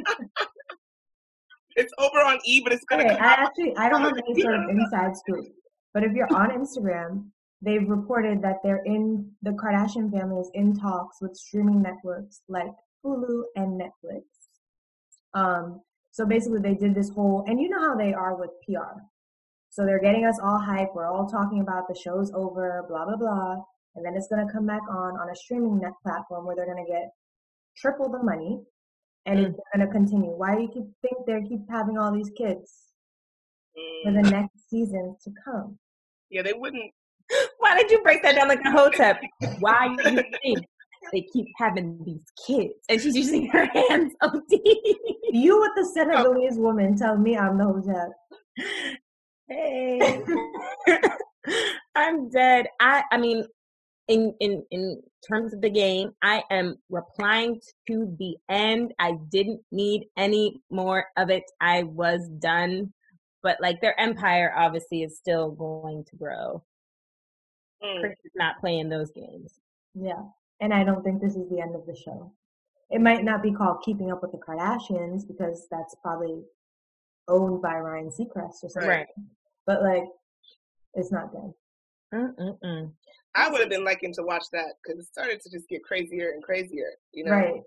[1.78, 3.40] It's over on E, but it's gonna Okay, come I out.
[3.40, 5.46] actually I don't have any sort of inside scoop,
[5.94, 7.28] but if you're on Instagram,
[7.62, 12.72] they've reported that they're in the Kardashian family is in talks with streaming networks like
[13.06, 14.24] Hulu and Netflix.
[15.34, 19.00] Um, so basically, they did this whole, and you know how they are with PR.
[19.70, 20.90] So they're getting us all hype.
[20.94, 23.56] We're all talking about the show's over, blah blah blah,
[23.96, 26.86] and then it's gonna come back on on a streaming net platform where they're gonna
[26.86, 27.12] get
[27.78, 28.60] triple the money,
[29.26, 30.32] and it's gonna continue.
[30.32, 32.88] Why do you keep think they keep having all these kids?
[34.04, 35.80] for the Mm, next seasons to come.
[36.30, 36.92] yeah, they wouldn't.
[37.60, 39.22] Why did you break that down like a hotep?
[39.60, 40.66] Why do you think
[41.12, 42.74] they keep having these kids?
[42.90, 44.42] And she's using her hands OD.
[45.34, 46.62] You with the Senegalese oh.
[46.62, 48.10] woman tell me I'm the hotep.
[49.48, 50.22] hey.
[51.96, 52.68] I'm dead.
[52.82, 53.46] I I mean
[54.10, 58.94] in in in terms of the game, I am replying to the end.
[59.00, 61.44] I didn't need any more of it.
[61.62, 62.92] I was done.
[63.44, 66.64] But like their empire obviously is still going to grow.
[67.84, 68.00] Mm.
[68.00, 69.60] Kris is not playing those games.
[69.94, 70.24] Yeah.
[70.60, 72.32] And I don't think this is the end of the show.
[72.90, 76.44] It might not be called Keeping Up with the Kardashians because that's probably
[77.28, 78.90] owned by Ryan Seacrest or something.
[78.90, 79.08] Right.
[79.66, 80.06] But like,
[80.94, 81.54] it's not good.
[82.14, 82.92] Mm-mm-mm.
[83.36, 86.32] I would have been liking to watch that because it started to just get crazier
[86.32, 86.92] and crazier.
[87.14, 87.62] You know, Right.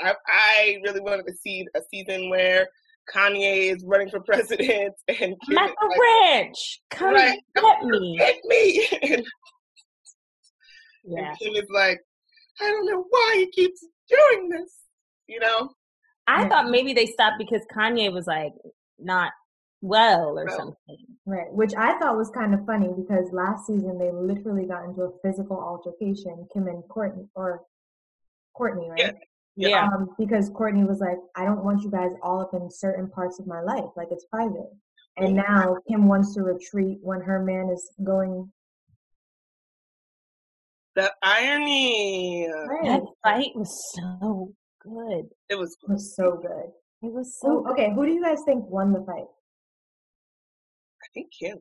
[0.00, 2.68] I, I really wanted to see a season where
[3.14, 7.38] Kanye is running for president and Kim is Michael like, Rich, come Right.
[7.54, 8.16] get me.
[8.18, 8.88] Get me!
[9.02, 9.24] And,
[11.04, 11.28] Yeah.
[11.30, 12.00] and Kim is like,
[12.60, 14.74] I don't know why he keeps doing this.
[15.26, 15.70] You know,
[16.26, 16.48] I Yeah.
[16.48, 18.52] thought maybe they stopped because Kanye was like
[18.98, 19.32] not
[19.80, 20.56] well or No.
[20.56, 20.96] something.
[21.24, 21.52] Right.
[21.52, 25.12] Which I thought was kind of funny because last season they literally got into a
[25.22, 27.64] physical altercation, Kim and Kourtney, or
[28.58, 28.98] Kourtney, right?
[28.98, 29.10] Yeah.
[29.58, 29.88] Yeah.
[29.88, 33.40] Um, because Kourtney was like, I don't want you guys all up in certain parts
[33.40, 33.90] of my life.
[33.96, 34.70] Like it's private.
[35.16, 38.52] And now Kim wants to retreat when her man is going.
[40.94, 42.48] the irony.
[42.68, 42.84] Right.
[42.84, 45.24] That fight was so good.
[45.48, 46.70] It was It was so good.
[47.02, 49.26] It was so Who, okay, who do you guys think won the fight?
[51.02, 51.58] I think Kim.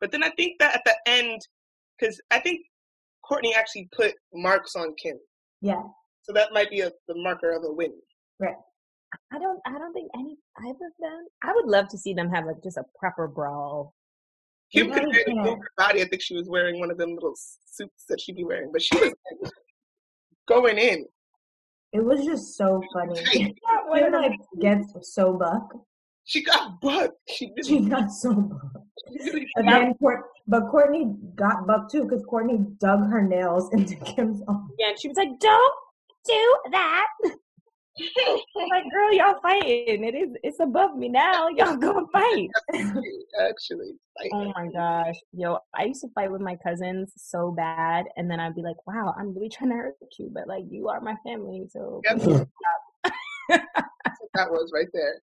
[0.00, 1.40] But then I think that at the end,
[1.98, 2.60] because I think
[3.30, 5.18] Kourtney actually put marks on Kim,
[5.60, 5.82] Yeah.
[6.22, 7.92] so that might be a, the marker of a win.
[8.38, 8.54] Right.
[9.32, 12.30] I don't I don't think any either of them I would love to see them
[12.30, 13.94] have like just a proper brawl.
[14.72, 16.02] Kim You could really barely move her body.
[16.02, 18.82] I think she was wearing one of them little suits that she'd be wearing, but
[18.82, 19.52] she was like,
[20.48, 21.06] going in.
[21.92, 23.54] It was just so funny.
[23.86, 25.72] One Kim like gets so buck.
[26.28, 27.14] She got bugged.
[27.30, 28.82] She She got so buck.
[29.10, 33.70] she really But then Court, but Kourtney got buck too because Kourtney dug her nails
[33.72, 34.70] into Kim's arm.
[34.78, 35.74] Yeah, and she was like, Don't
[36.26, 37.06] do that.
[37.24, 37.30] I'm
[38.70, 40.04] like, girl, y'all fighting.
[40.04, 41.48] It is it's above me now.
[41.56, 42.50] Y'all gonna fight.
[43.40, 43.92] actually.
[44.18, 45.16] Like, Oh my gosh.
[45.32, 48.86] Yo, I used to fight with my cousins so bad and then I'd be like,
[48.86, 52.48] Wow, I'm really trying to hurt you, but like you are my family, so Yep.
[53.48, 53.64] That's
[54.34, 55.22] that was right there.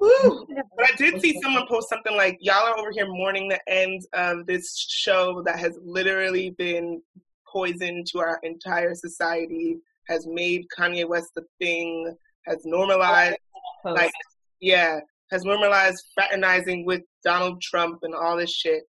[0.00, 0.46] Woo!
[0.76, 4.02] But I did see someone post something like, "Y'all are over here mourning the end
[4.12, 7.02] of this show that has literally been
[7.50, 9.78] poison to our entire society,
[10.08, 12.14] has made Kanye West the thing,
[12.46, 13.38] has normalized,
[13.84, 14.12] like,
[14.60, 18.84] yeah, has normalized fraternizing with Donald Trump and all this shit,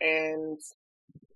[0.00, 0.58] and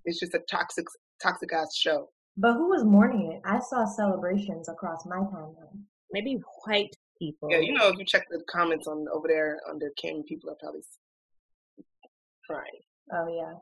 [0.05, 0.87] it's just a toxic,
[1.23, 2.09] toxic ass show.
[2.37, 3.43] But who was mourning it?
[3.45, 5.85] I saw celebrations across my timeline.
[6.13, 7.49] maybe white people.
[7.51, 10.57] Yeah, you know, if you check the comments on over there under Kim, people are
[10.61, 10.83] probably
[12.49, 12.83] crying.
[13.13, 13.55] Oh yeah.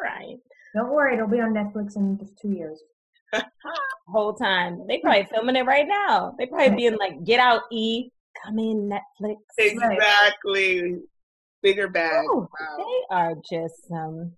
[0.00, 0.36] right.
[0.74, 2.80] Don't worry, it'll be on Netflix in just two years.
[4.08, 4.84] Whole time.
[4.88, 6.34] They probably filming it right now.
[6.38, 8.08] They probably being like, Get out, E,
[8.44, 9.36] come in, Netflix.
[9.58, 10.96] Exactly.
[11.62, 12.26] Bigger bag.
[12.28, 12.76] Oh, Wow.
[12.78, 14.32] they are just some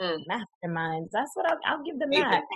[0.00, 0.18] Mm.
[0.28, 1.10] masterminds.
[1.12, 2.42] That's what I'll, I'll give them that.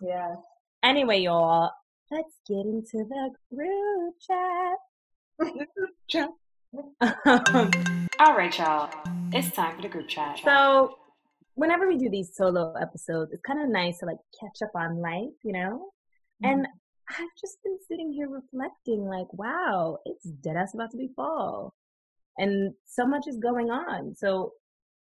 [0.00, 0.34] Yeah.
[0.82, 1.70] Anyway, y'all,
[2.10, 4.78] let's get into the group chat.
[8.18, 8.90] All right, y'all.
[9.32, 10.40] It's time for the group chat.
[10.44, 10.96] so,
[11.54, 15.00] whenever we do these solo episodes, it's kind of nice to like catch up on
[15.00, 15.90] life, you know?
[16.44, 16.50] Mm-hmm.
[16.50, 16.66] And
[17.10, 21.74] I've just been sitting here reflecting, like, wow, it's dead ass about to be fall.
[22.38, 24.14] And so much is going on.
[24.16, 24.52] So,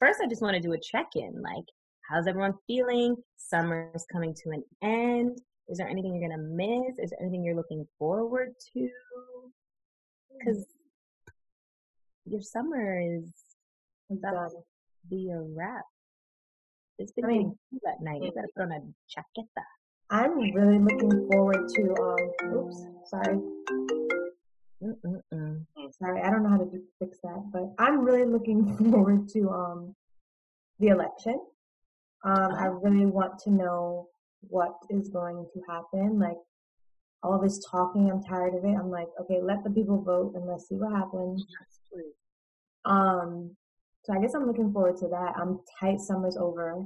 [0.00, 1.40] first, I just want to do a check in.
[1.42, 1.64] Like,
[2.08, 3.16] how's everyone feeling?
[3.36, 5.38] Summer's coming to an end.
[5.68, 6.98] Is there anything you're going to miss?
[6.98, 8.88] Is there anything you're looking forward to?
[10.38, 10.66] Because
[12.26, 13.32] your summer is
[14.10, 14.56] about to
[15.08, 15.84] be a wrap.
[16.98, 18.22] It's been I mean, that night.
[18.22, 19.64] You gotta put on a chaqueta.
[20.10, 23.40] I'm really looking forward to um oops, sorry.
[24.82, 25.64] Mm-mm-mm.
[25.98, 29.94] Sorry, I don't know how to fix that, but I'm really looking forward to um
[30.78, 31.40] the election.
[32.24, 34.08] Um, I really want to know
[34.40, 36.18] what is going to happen.
[36.18, 36.36] Like
[37.24, 38.76] all this talking, I'm tired of it.
[38.76, 41.44] I'm like, okay, let the people vote and let's see what happens.
[42.84, 43.56] Um,
[44.04, 45.32] so I guess I'm looking forward to that.
[45.40, 46.00] I'm tight.
[46.00, 46.84] Summer's over,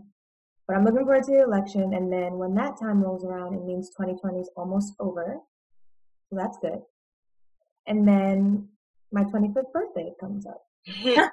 [0.66, 1.94] but I'm looking forward to the election.
[1.94, 5.38] And then when that time rolls around, it means 2020 is almost over.
[6.31, 6.81] So that's good.
[7.87, 8.68] And then
[9.11, 10.62] my 25th birthday comes up.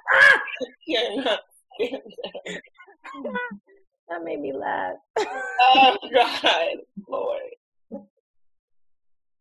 [4.08, 4.94] That made me laugh.
[5.18, 6.76] oh God,
[7.08, 7.40] Lord.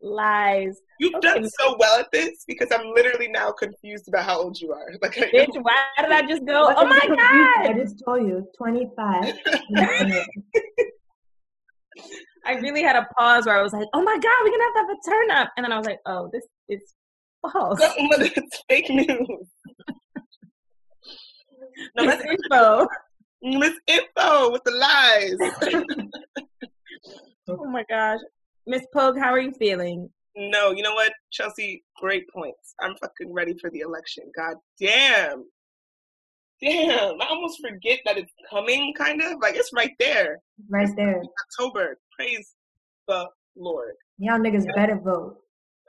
[0.06, 0.80] Lies.
[1.00, 1.28] You've Okay.
[1.28, 4.94] done so well at this because I'm literally now confused about how old you are.
[5.02, 7.08] Like, I, Bitch, why did I just go, oh my?
[7.08, 7.68] God?
[7.70, 9.34] I just told you, 25.
[12.46, 14.74] I really had a pause where I was like, oh my God, we're gonna have
[14.74, 15.52] to have a turn up.
[15.58, 16.94] And then I was like, oh, this is
[17.42, 17.80] false.
[17.98, 19.48] it's fake news.
[21.96, 22.88] No, Miss that's Info.
[23.42, 25.40] Miss Info with the lies.
[27.48, 28.20] Oh my gosh.
[28.68, 30.10] Miss Pogue, how are you feeling?
[30.36, 31.84] no, you know what, Chelsea?
[31.98, 32.76] Great points.
[32.82, 34.26] I'm fucking ready for the election.
[34.36, 35.46] God damn.
[36.62, 37.22] Damn.
[37.22, 39.40] I almost forget that it's coming, kind of.
[39.42, 40.40] Like, it's right there.
[40.70, 41.22] Right there.
[41.48, 42.00] October.
[42.18, 42.54] Praise
[43.08, 43.94] the Lord.
[44.18, 45.38] Y'all niggas better vote.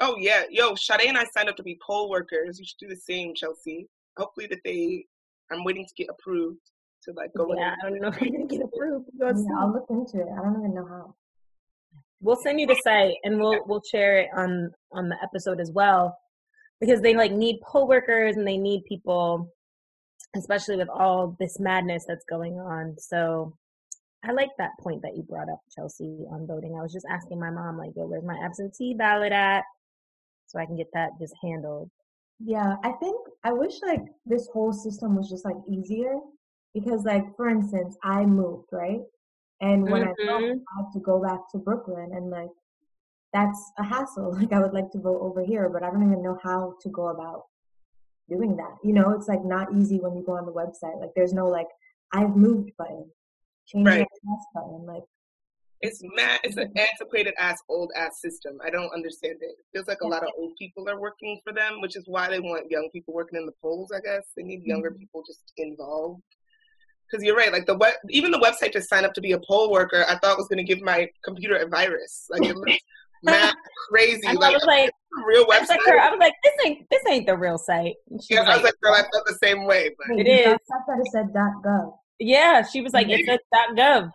[0.01, 2.59] Oh yeah, yo, Sade and I signed up to be poll workers.
[2.59, 3.89] You should do the same, Chelsea.
[4.19, 5.07] Hopefully that they.
[5.51, 6.61] I'm waiting to get approved
[7.05, 7.59] to like go in.
[7.59, 9.07] Yeah, I don't know if you're gonna get approved.
[9.19, 9.59] Go Yeah.
[9.59, 10.29] I'll look into it.
[10.31, 11.15] I don't even know how.
[12.21, 15.71] We'll send you the site and we'll we'll share it on on the episode as
[15.71, 16.17] well.
[16.81, 19.53] Because they like need poll workers and they need people,
[20.35, 22.97] especially with all this madness that's going on.
[22.99, 23.57] So
[24.25, 26.77] I like that point that you brought up, Chelsea, on voting.
[26.79, 29.63] I was just asking my mom, like, yo, where's my absentee ballot at?
[30.47, 31.91] So I can get that just handled.
[32.39, 36.19] Yeah, I think I wish like this whole system was just like easier
[36.75, 39.01] because like for instance, I moved, right?
[39.61, 40.65] And when I moved, Mhm.
[40.75, 42.51] I had to go back to Brooklyn and like
[43.33, 44.31] that's a hassle.
[44.41, 46.89] Like I would like to vote over here, but I don't even know how to
[46.91, 47.45] go about
[48.29, 48.77] doing that.
[48.83, 51.01] You know, it's like not easy when you go on the website.
[51.01, 51.69] Like there's no like
[52.13, 53.11] I've moved button,
[53.67, 54.07] change Right.
[54.07, 54.87] address button.
[54.87, 55.05] Like
[55.81, 56.41] It's mad.
[56.45, 58.59] It's an antiquated ass, old ass system.
[58.65, 59.57] I don't understand it.
[59.59, 62.29] It feels like a lot of old people are working for them, which is why
[62.31, 63.93] they want young people working in the polls.
[63.93, 64.99] I guess they need younger Mhm.
[64.99, 66.23] people just involved.
[67.11, 67.53] Because you're right.
[67.53, 70.17] Like the web, even the website to sign up to be a poll worker, I
[70.19, 72.27] thought was going to give my computer a virus.
[72.31, 72.77] Like it looks
[73.23, 73.55] mad
[73.89, 74.27] crazy.
[74.27, 75.69] I Like was like, a real I was website.
[75.71, 77.95] like, her, I was like, this ain't this ain't the real site.
[78.27, 79.91] She yeah, was I was like, like, girl, I felt the same way.
[79.97, 81.97] But, It you I thought it said .gov.
[82.19, 83.39] yeah, she was like, it's a
[83.75, 84.11] .gov.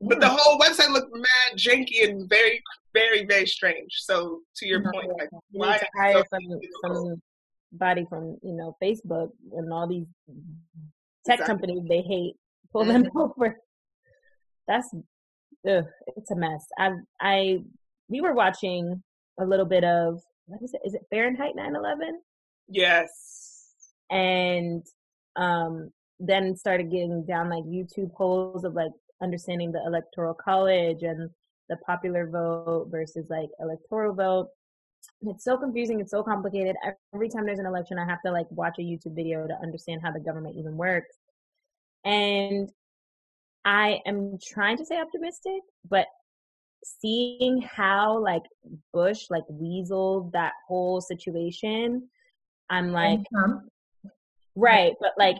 [0.00, 3.88] but the whole website looked mad janky and very, very, very strange.
[4.00, 5.22] So to your No, point, yeah.
[5.22, 7.18] like You why need to hire so some difficult?
[7.72, 10.06] somebody from you know Facebook and all these
[11.26, 11.46] tech Exactly.
[11.46, 12.34] companies they hate
[12.72, 13.18] pull them Mm-hmm.
[13.18, 13.58] over.
[14.68, 14.92] That's
[15.68, 15.84] ugh,
[16.16, 16.64] it's a mess.
[16.78, 17.58] I I
[18.08, 19.02] we were watching
[19.38, 20.80] a little bit of what is it?
[20.84, 22.12] Is it Fahrenheit 9/11?
[22.68, 23.10] Yes.
[24.10, 24.84] And
[25.36, 31.30] um then started getting down like YouTube holes of like understanding the electoral college and
[31.68, 34.48] the popular vote versus like electoral vote.
[35.22, 36.00] It's so confusing.
[36.00, 36.76] It's so complicated.
[37.14, 40.00] Every time there's an election, I have to like watch a YouTube video to understand
[40.02, 41.16] how the government even works.
[42.04, 42.70] And
[43.64, 46.06] I am trying to stay optimistic, but
[46.84, 48.42] seeing how like
[48.94, 52.08] Bush like weaseled that whole situation,
[52.70, 53.62] I'm like, And Trump.
[54.56, 55.38] Right, But, like-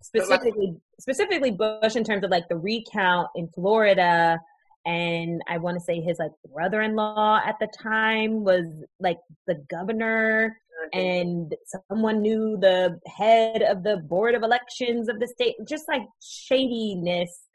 [0.00, 4.38] specifically specifically Bush in terms of like the recount in Florida
[4.84, 8.66] and I want to say his like brother-in-law at the time was
[9.00, 10.56] like the governor
[10.92, 11.54] and
[11.88, 17.46] someone knew the head of the board of elections of the state just like shadiness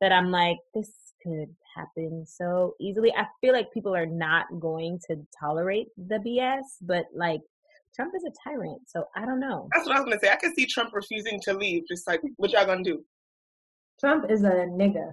[0.00, 0.90] that I'm like this
[1.22, 3.12] could happen so easily.
[3.16, 7.40] I feel like people are not going to tolerate the BS, but like
[7.94, 9.68] Trump is a tyrant, so I don't know.
[9.74, 10.30] That's what I was gonna say.
[10.30, 11.86] I can see Trump refusing to leave.
[11.86, 13.04] Just like, what y'all gonna do?
[14.00, 15.12] Trump is a nigga.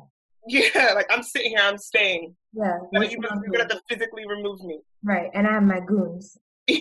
[0.49, 2.35] Yeah, like I'm sitting here, I'm staying.
[2.53, 2.77] Yeah.
[2.91, 4.81] But you you must, gonna you're gonna have to physically remove me.
[5.03, 5.29] Right.
[5.33, 6.37] And I have my goons.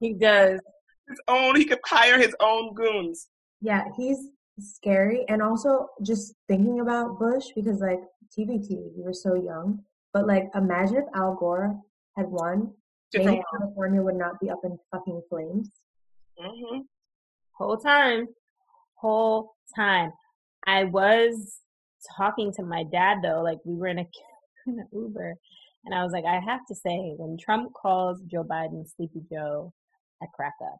[0.00, 0.60] He does.
[1.08, 3.28] His own, he could hire his own goons.
[3.60, 4.18] Yeah, he's
[4.58, 5.24] scary.
[5.28, 8.00] And also just thinking about Bush because like
[8.38, 9.80] TBT, we were so young.
[10.12, 11.76] But like imagine if Al Gore
[12.16, 12.72] had won.
[13.12, 13.38] Different.
[13.38, 15.70] Maybe California would not be up in fucking flames.
[16.38, 16.80] hmm
[17.52, 18.28] Whole time.
[18.94, 20.12] Whole time.
[20.66, 21.58] I was
[22.16, 24.06] talking to my dad though, like we were in a
[24.66, 25.34] in an Uber,
[25.84, 29.72] and I was like, I have to say, when Trump calls Joe Biden Sleepy Joe,
[30.22, 30.78] I crack up.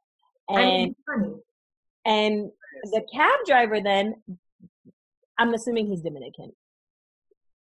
[0.48, 0.94] And
[2.04, 2.50] and
[2.84, 4.14] the cab driver then,
[5.38, 6.52] I'm assuming he's Dominican,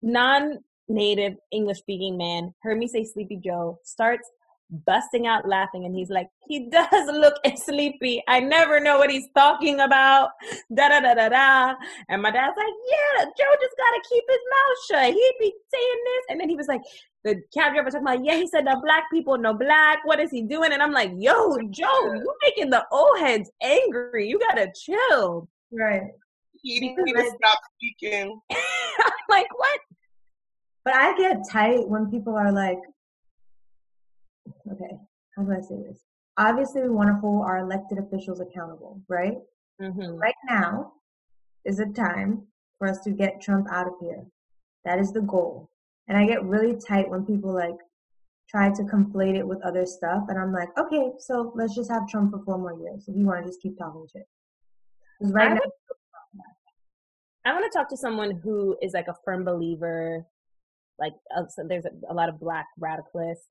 [0.01, 4.29] non-native English-speaking man heard me say Sleepy Joe, starts
[4.71, 8.23] busting out laughing, and he's like, "He does look sleepy.
[8.27, 10.29] I never know what he's talking about."
[10.73, 11.75] Da da da da da.
[12.09, 15.13] And my dad's like, "Yeah, Joe just gotta keep his mouth shut.
[15.13, 16.81] He'd be saying this." And then he was like,
[17.23, 19.99] the cab driver talking about, "Yeah, he said the black people no black.
[20.05, 24.27] What is he doing?" And I'm like, "Yo, Joe, you making the old heads angry.
[24.27, 26.11] You gotta chill." Right.
[26.61, 28.39] He Because need to stop speaking.
[28.51, 29.79] I'm like, what?
[30.83, 32.79] But I get tight when people are like,
[34.71, 34.97] okay,
[35.35, 36.03] how do I say this?
[36.37, 39.37] Obviously, we want to hold our elected officials accountable, right?
[39.81, 40.15] Mm-hmm.
[40.15, 40.93] Right now
[41.65, 42.47] is a time
[42.77, 44.23] for us to get Trump out of here.
[44.85, 45.69] That is the goal.
[46.07, 47.75] And I get really tight when people like
[48.49, 50.23] try to conflate it with other stuff.
[50.27, 53.25] And I'm like, okay, so let's just have Trump for four more years if you
[53.25, 54.27] want to just keep talking shit.
[55.21, 55.61] right I now,
[57.45, 60.25] I want to talk to someone who is like a firm believer.
[60.99, 63.47] Like, uh, so there's a, a lot of black radicalists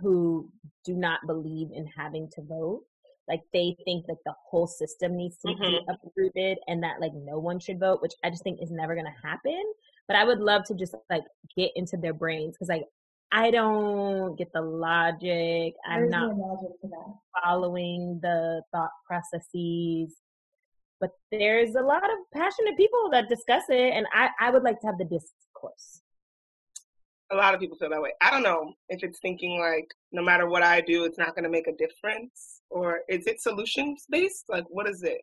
[0.00, 0.50] who
[0.84, 2.82] do not believe in having to vote.
[3.28, 5.90] Like, they think that the whole system needs to be mm-hmm.
[5.90, 9.06] uprooted and that like no one should vote, which I just think is never going
[9.06, 9.62] to happen.
[10.08, 11.22] But I would love to just like
[11.56, 12.84] get into their brains because like
[13.32, 15.74] I don't get the logic.
[15.86, 17.42] I'm there's not no logic to that.
[17.42, 20.14] following the thought processes.
[21.00, 24.80] But there's a lot of passionate people that discuss it, and I, I would like
[24.80, 26.02] to have the discourse.
[27.32, 28.12] A lot of people feel that way.
[28.20, 31.44] I don't know if it's thinking like no matter what I do, it's not going
[31.44, 34.44] to make a difference, or is it solutions based?
[34.48, 35.22] Like, what is it?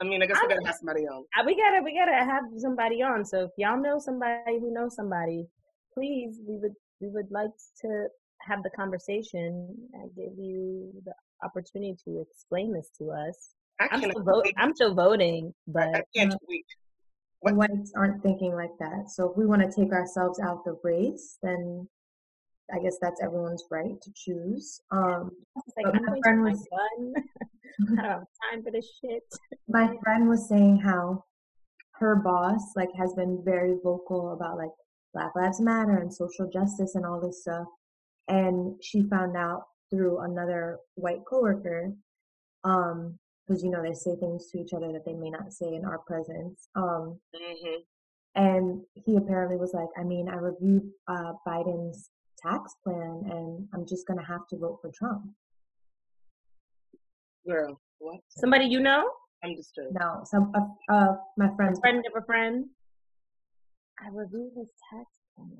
[0.00, 1.24] I mean, I guess we gotta have somebody on.
[1.46, 3.24] We gotta we gotta have somebody on.
[3.24, 5.46] So if y'all know somebody who knows somebody,
[5.92, 7.50] please we would we would like
[7.82, 8.08] to
[8.40, 11.12] have the conversation and give you the
[11.44, 13.54] opportunity to explain this to us.
[13.80, 14.46] I I'm still vote.
[14.56, 16.38] I'm still voting, but I can't mm.
[16.48, 16.66] wait.
[17.44, 19.10] The whites aren't thinking like that.
[19.10, 21.88] So if we want to take ourselves out the race, then
[22.72, 24.80] I guess that's everyone's right to choose.
[24.90, 25.30] Um,
[25.76, 26.66] like But my friend was-.
[26.74, 29.22] I don't have time for this shit.
[29.68, 31.24] my friend was saying how
[31.94, 34.70] her boss like has been very vocal about like
[35.12, 37.66] Black Lives Matter and social justice and all this stuff,
[38.28, 41.92] and she found out through another white coworker,
[42.64, 45.74] um, because you know they say things to each other that they may not say
[45.74, 46.68] in our presence.
[46.74, 47.80] Um, hmm
[48.36, 53.86] and he apparently was like, I mean, I reviewed uh, Biden's tax plan, and I'm
[53.86, 55.26] just gonna have to vote for Trump.
[57.46, 58.20] Girl, what?
[58.28, 59.08] Somebody you know,
[59.44, 59.96] I'm disturbed.
[60.00, 62.64] No, some uh, uh my a friend's friend of a friend.
[64.00, 65.50] I reviewed his tax plan.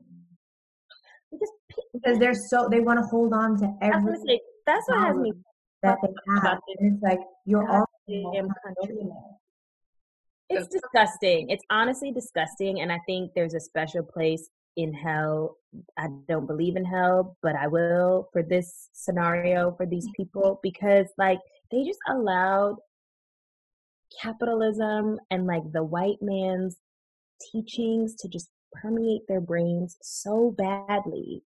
[1.30, 1.50] Because
[1.92, 4.84] because they're so they want to hold on to I was every gonna say, that's
[4.88, 5.32] what has me
[5.84, 6.08] that they
[6.42, 6.58] have.
[6.78, 9.06] And it's like you're all goddamn country.
[10.50, 11.50] It's disgusting.
[11.50, 12.80] It's honestly disgusting.
[12.80, 15.56] And I think there's a special place in hell.
[15.96, 21.06] I don't believe in hell, but I will for this scenario for these people because,
[21.16, 21.38] like,
[21.70, 22.76] they just allowed
[24.20, 26.76] capitalism and, like, the white man's
[27.52, 31.42] teachings to just permeate their brains so badly.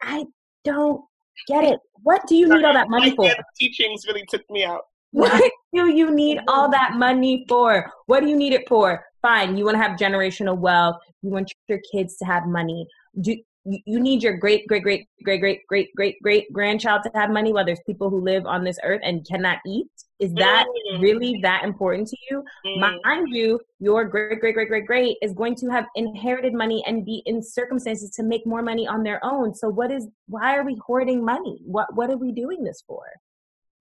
[0.00, 0.26] I
[0.64, 1.04] don't
[1.48, 1.78] get it.
[2.02, 3.30] What do you need all that money for?
[3.58, 4.82] teachings really took me out.
[5.12, 5.42] What
[5.74, 7.90] do you need all that money for?
[8.06, 9.04] What do you need it for?
[9.20, 10.96] Fine, you want to have generational wealth.
[11.22, 12.86] You want your kids to have money.
[13.20, 17.10] Do you you need your great great great great great great great great grandchild to
[17.14, 19.88] have money while there's people who live on this earth and cannot eat?
[20.18, 21.00] Is that Mm.
[21.00, 22.44] really that important to you?
[22.66, 23.02] Mm.
[23.04, 27.04] Mind you, your great great great great great is going to have inherited money and
[27.04, 29.54] be in circumstances to make more money on their own.
[29.54, 31.60] So what is why are we hoarding money?
[31.64, 33.02] What what are we doing this for?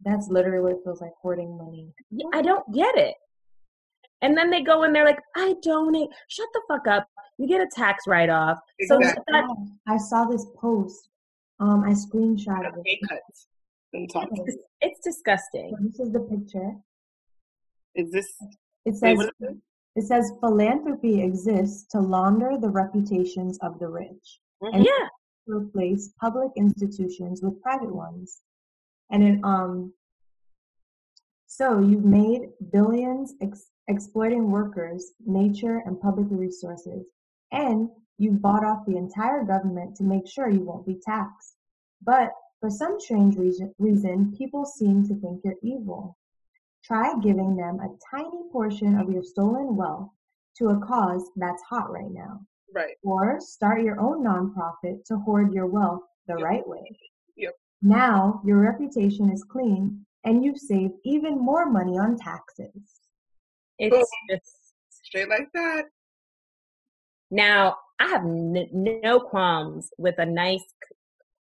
[0.03, 1.93] That's literally what it feels like hoarding money.
[2.09, 3.15] Yeah, I don't get it.
[4.21, 6.09] And then they go and they're like, I donate.
[6.27, 7.07] Shut the fuck up.
[7.37, 8.59] You get a tax write off.
[8.87, 9.55] So that,
[9.87, 11.09] I saw this post.
[11.59, 12.99] Um, I screenshot it.
[13.09, 13.47] cuts.
[13.93, 14.29] And talk.
[14.81, 15.71] it's disgusting.
[15.71, 16.71] So This is the picture.
[17.95, 18.33] Is this?
[18.85, 19.57] It says what is it?
[19.97, 25.07] it says philanthropy exists to launder the reputations of the rich and Yeah.
[25.47, 28.39] replace public institutions with private ones.
[29.09, 29.93] And it um
[31.47, 37.07] so you've made billions ex- exploiting workers, nature, and public resources,
[37.51, 41.55] and you've bought off the entire government to make sure you won't be taxed.
[42.03, 46.17] But for some strange reason, people seem to think you're evil.
[46.83, 50.09] Try giving them a tiny portion of your stolen wealth
[50.57, 52.41] to a cause that's hot right now.
[52.73, 52.95] Right.
[53.03, 56.43] Or start your own nonprofit to hoard your wealth the Yep.
[56.43, 56.97] right way.
[57.35, 57.53] Yep.
[57.81, 63.00] Now your reputation is clean and you've saved even more money on taxes.
[63.81, 64.41] It's just
[65.03, 65.85] Straight like that.
[67.31, 70.63] now I have n- no qualms with a nice,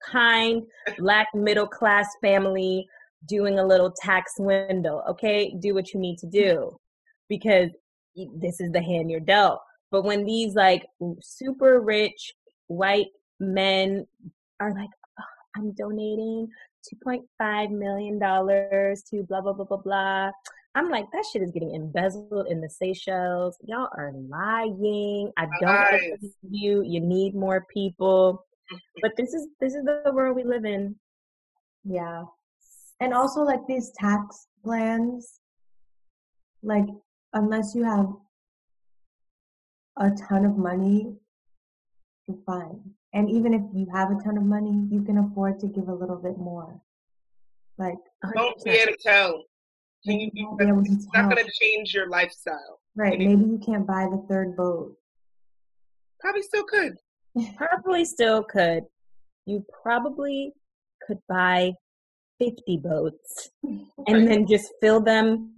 [0.03, 0.63] kind,
[0.99, 2.87] black middle class family
[3.27, 5.03] doing a little tax window.
[5.09, 6.55] Okay, do what you need to mm-hmm.
[6.55, 6.77] do
[7.27, 7.69] because
[8.35, 9.59] this is the hand you're dealt.
[9.91, 10.85] But when these like
[11.21, 12.33] super rich
[12.67, 13.07] white
[13.39, 14.05] men
[14.59, 15.23] are like, "Oh,
[15.55, 16.47] I'm donating
[17.05, 20.31] $2.5 million to blah, blah, blah, blah, blah.
[20.77, 23.57] I'm like, that shit is getting embezzled in the Seychelles.
[23.65, 25.31] Y'all are lying.
[25.35, 26.01] I don't Lies.
[26.19, 26.83] believe you.
[26.83, 28.45] You need more people.
[29.01, 30.95] But this is this is the world we live in.
[31.83, 32.25] Yeah.
[32.99, 35.39] And also like these tax plans,
[36.61, 36.85] like
[37.33, 38.07] unless you have
[39.97, 41.15] a ton of money,
[42.27, 42.81] you're fine.
[43.13, 45.93] And even if you have a ton of money, you can afford to give a
[45.93, 46.79] little bit more.
[47.79, 47.97] Like
[48.35, 49.43] Don't be able to tell.
[50.05, 52.79] Can you, You won't be able to it's not going to change your lifestyle.
[52.95, 54.95] Right, maybe you can't buy the third boat.
[56.19, 56.93] Probably still could.
[57.57, 58.83] Probably still could.
[59.45, 60.51] You probably
[61.05, 61.71] could buy
[62.39, 63.49] 50 boats
[64.07, 65.53] and then just fill them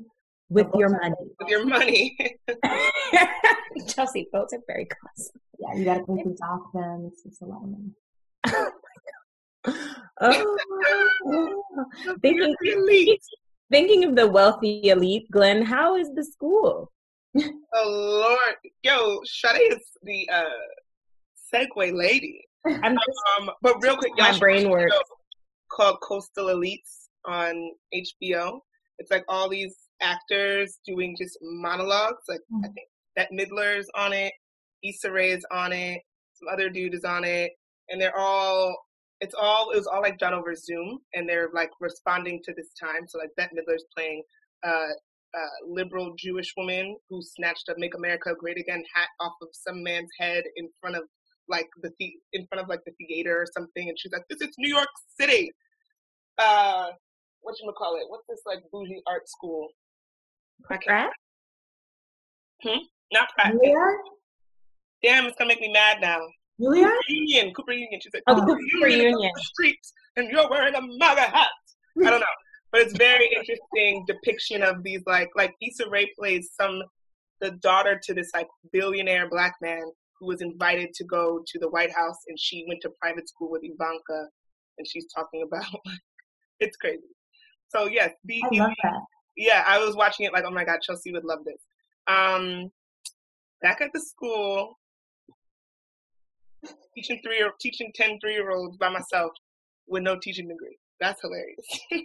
[0.49, 1.15] with your money.
[1.39, 2.17] With your money.
[3.87, 5.41] Chelsea, boats are very costly.
[5.59, 7.09] Yeah, you gotta pay things off them.
[7.11, 7.93] It's, it's a lot of money.
[10.21, 10.57] Oh,
[12.21, 13.21] thinking, The elite.
[13.71, 16.91] Thinking of the wealthy elite, Glenn, how is the school?
[17.71, 22.43] Oh Lord, yo, Sade is the uh, segue lady.
[22.65, 24.95] I'm just Um, but real quick, y'all My brain works.
[25.71, 28.59] Called Coastal Elites on HBO.
[28.97, 32.23] It's like all these actors doing just monologues.
[32.27, 34.33] Like I think that Midler's on it,
[34.83, 36.01] Issa Rae is on it,
[36.33, 37.51] some other dude is on it,
[37.89, 38.75] and they're all.
[39.21, 39.71] It's all.
[39.71, 43.07] It was all like done over Zoom, and they're like responding to this time.
[43.07, 44.23] So like Bette Midler's playing
[44.65, 44.91] uh,
[45.33, 49.83] uh, liberal Jewish woman who snatched a "Make America Great Again" hat off of some
[49.83, 51.03] man's head in front of
[51.49, 54.41] like the, the in front of like the theater or something, and she's like, "This
[54.41, 54.89] is New York
[55.19, 55.51] City."
[56.37, 56.91] Uh,
[57.41, 58.03] what you call it?
[58.07, 59.67] What's this like bougie art school?
[60.63, 60.81] Pratt?
[63.11, 63.53] Not Pratt.
[63.53, 63.75] Julia?
[65.03, 66.19] Damn, it's gonna make me mad now.
[66.59, 66.89] Julia?
[67.07, 67.99] Union, Cooper Union.
[68.01, 69.31] She's like, Oh, Cooper Cooper Union, Union.
[69.35, 71.49] the streets, and you're wearing a MAGA hat.
[72.05, 72.25] I don't know,
[72.71, 76.81] but it's very interesting depiction of these like like Issa Rae plays some
[77.41, 79.83] the daughter to this like billionaire black man
[80.19, 83.49] who was invited to go to the White House, and she went to private school
[83.49, 84.27] with Ivanka,
[84.77, 85.65] and she's talking about
[86.59, 87.03] it's crazy.
[87.69, 88.93] So yes, I love that.
[89.37, 91.61] yeah, I was watching it like, oh my god, Chelsea would love this.
[92.07, 92.71] Um,
[93.61, 94.78] back at the school,
[96.95, 99.31] teaching three or teaching 10 three year olds by myself
[99.87, 100.77] with no teaching degree.
[100.99, 101.65] That's hilarious.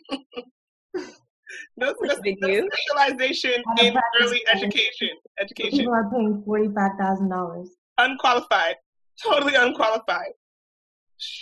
[1.76, 4.64] no, What no- no specialization in early training.
[4.72, 5.08] education.
[5.40, 5.78] Education.
[5.80, 7.70] People are paying forty five thousand dollars.
[7.98, 8.76] Unqualified.
[9.22, 10.32] Totally unqualified.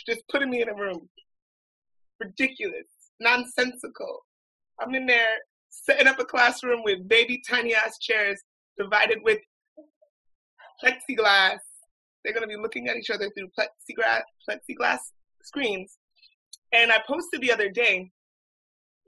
[0.07, 1.09] Just putting me in a room.
[2.21, 2.87] Ridiculous.
[3.21, 4.25] Nonsensical.
[4.81, 5.37] I'm in there
[5.71, 8.41] setting up a classroom with baby tiny ass chairs
[8.79, 9.39] divided with
[10.83, 11.59] plexiglass.
[12.25, 14.99] They're going to be looking at each other through plexiglass, plexiglass
[15.43, 15.99] screens.
[16.73, 18.11] And I posted the other day,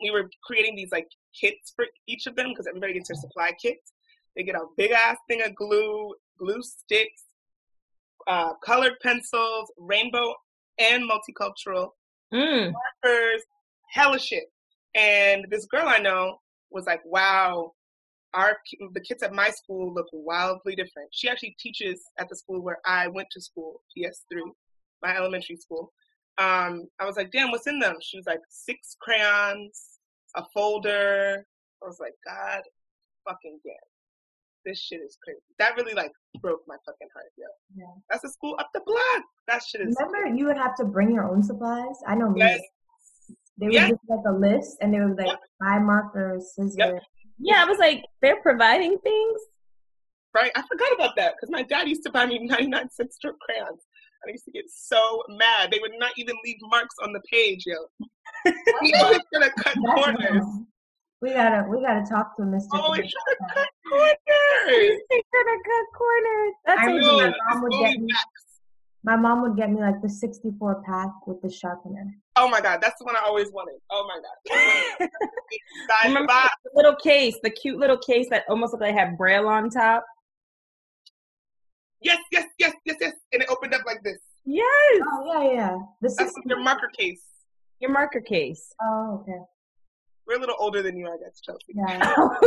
[0.03, 1.07] we were creating these like
[1.39, 3.93] kits for each of them because everybody gets their supply kits.
[4.37, 7.23] They get a big ass thing of glue, glue sticks,
[8.27, 10.35] uh, colored pencils, rainbow
[10.79, 11.91] and multicultural
[12.33, 12.73] Mm.
[12.73, 13.43] markers,
[13.91, 14.45] hella shit.
[14.97, 16.41] And this girl I know
[16.71, 17.75] was like, "Wow,
[18.35, 18.57] our
[18.93, 22.78] the kids at my school look wildly different." She actually teaches at the school where
[22.85, 24.43] I went to school, PS3,
[25.03, 25.93] my elementary school.
[26.39, 29.99] Um, I was like, "Damn, what's in them?" She was like, six crayons,
[30.37, 31.47] a folder.
[31.82, 32.62] I was like, "God,
[33.28, 33.74] fucking damn,
[34.64, 36.11] this shit is crazy." That really like
[36.41, 37.47] broke my fucking heart, yo.
[37.76, 37.85] Yeah.
[38.11, 39.24] That's a school up the block.
[39.47, 41.97] That shit is Remember, you would have to bring your own supplies.
[42.07, 42.32] I know.
[42.37, 42.61] Yes.
[43.59, 43.91] They would Yes.
[43.91, 45.41] just like a list, and they would like Yep.
[45.61, 46.74] buy markers, scissors.
[46.76, 47.03] Yep.
[47.39, 49.41] Yeah, I was like, they're providing things.
[50.35, 50.51] right?
[50.57, 53.82] I forgot about that because my dad used to buy me 99 cent stroke crayons.
[54.26, 55.70] I used to get so mad.
[55.70, 57.74] They would not even leave marks on the page, yo.
[58.82, 60.30] He always gonna cut That's corners.
[60.43, 60.66] wrong.
[61.22, 62.68] We gotta, we gotta talk to Mr.
[62.72, 65.01] Davis trying to cut corners.
[65.11, 66.55] They're gonna cut corners.
[66.66, 68.12] That's I remember my mom would get me.
[69.05, 72.17] My mom would get me like the 64 pack with the sharpener.
[72.37, 73.79] Oh my god, that's the one I always wanted.
[73.91, 74.19] Oh my
[74.99, 75.09] god.
[76.07, 76.33] Remember
[76.65, 79.69] the little case, the cute little case that almost looked like it had braille on
[79.69, 80.05] top?
[82.01, 83.13] Yes, yes, yes, yes, yes.
[83.33, 84.19] And it opened up like this.
[84.47, 84.65] Yes,
[85.13, 85.77] Oh yeah, yeah.
[86.01, 86.41] The That's 60.
[86.47, 87.23] your marker case.
[87.81, 88.75] your marker case.
[88.83, 89.39] Oh okay.
[90.27, 91.75] We're a little older than you, I guess, Chelsea.
[91.75, 91.99] Yeah.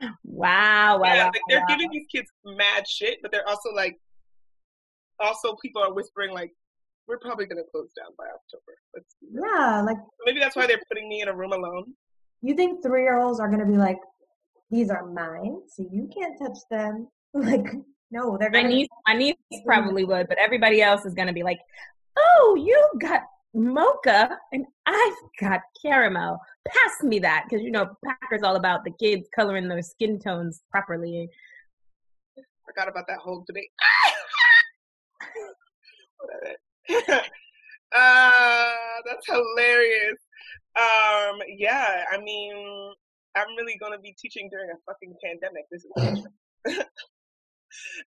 [0.24, 1.66] wow, wow, yeah, like they're wow.
[1.68, 3.98] giving these kids mad shit, but they're also like,
[5.18, 6.52] also people are whispering like,
[7.08, 8.76] we're probably gonna close down by October.
[8.94, 11.94] Let's be yeah, like Maybe that's why they're putting me in a room alone.
[12.42, 13.98] you think three year olds are gonna be like,
[14.70, 17.08] these are mine, so you can't touch them.
[17.34, 17.66] Like,
[18.10, 18.64] no, they're gonna.
[18.64, 21.60] My niece, my niece probably would, but everybody else is gonna be like,
[22.18, 23.20] "Oh, you got
[23.54, 26.38] mocha and I've got caramel.
[26.66, 30.62] Pass me that," because you know Packer's all about the kids coloring their skin tones
[30.70, 31.28] properly.
[32.38, 33.70] I forgot about that whole debate.
[37.90, 38.70] Uh,
[39.06, 40.18] that's hilarious.
[40.76, 42.54] Um, yeah, I mean,
[43.34, 45.64] I'm really gonna be teaching during a fucking pandemic.
[45.70, 46.26] This is.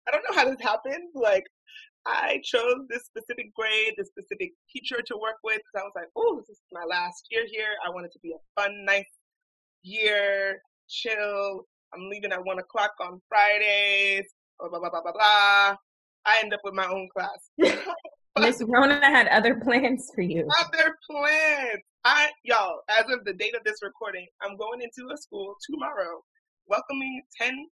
[0.06, 1.10] I don't know how this happened.
[1.14, 1.44] Like,
[2.06, 6.08] I chose this specific grade, this specific teacher to work with because I was like,
[6.16, 7.76] oh, this is my last year here.
[7.86, 9.04] I want it to be a fun, nice
[9.82, 11.66] year, chill.
[11.92, 14.26] I'm leaving at one o'clock on Fridays.
[14.58, 15.12] Blah blah blah blah blah.
[15.12, 15.76] blah.
[16.26, 17.50] I end up with my own class.
[18.38, 20.48] Miss Rona had other plans for you.
[20.60, 21.82] Other plans.
[22.04, 26.22] I y'all, as of the date of this recording, I'm going into a school tomorrow,
[26.66, 27.66] welcoming 10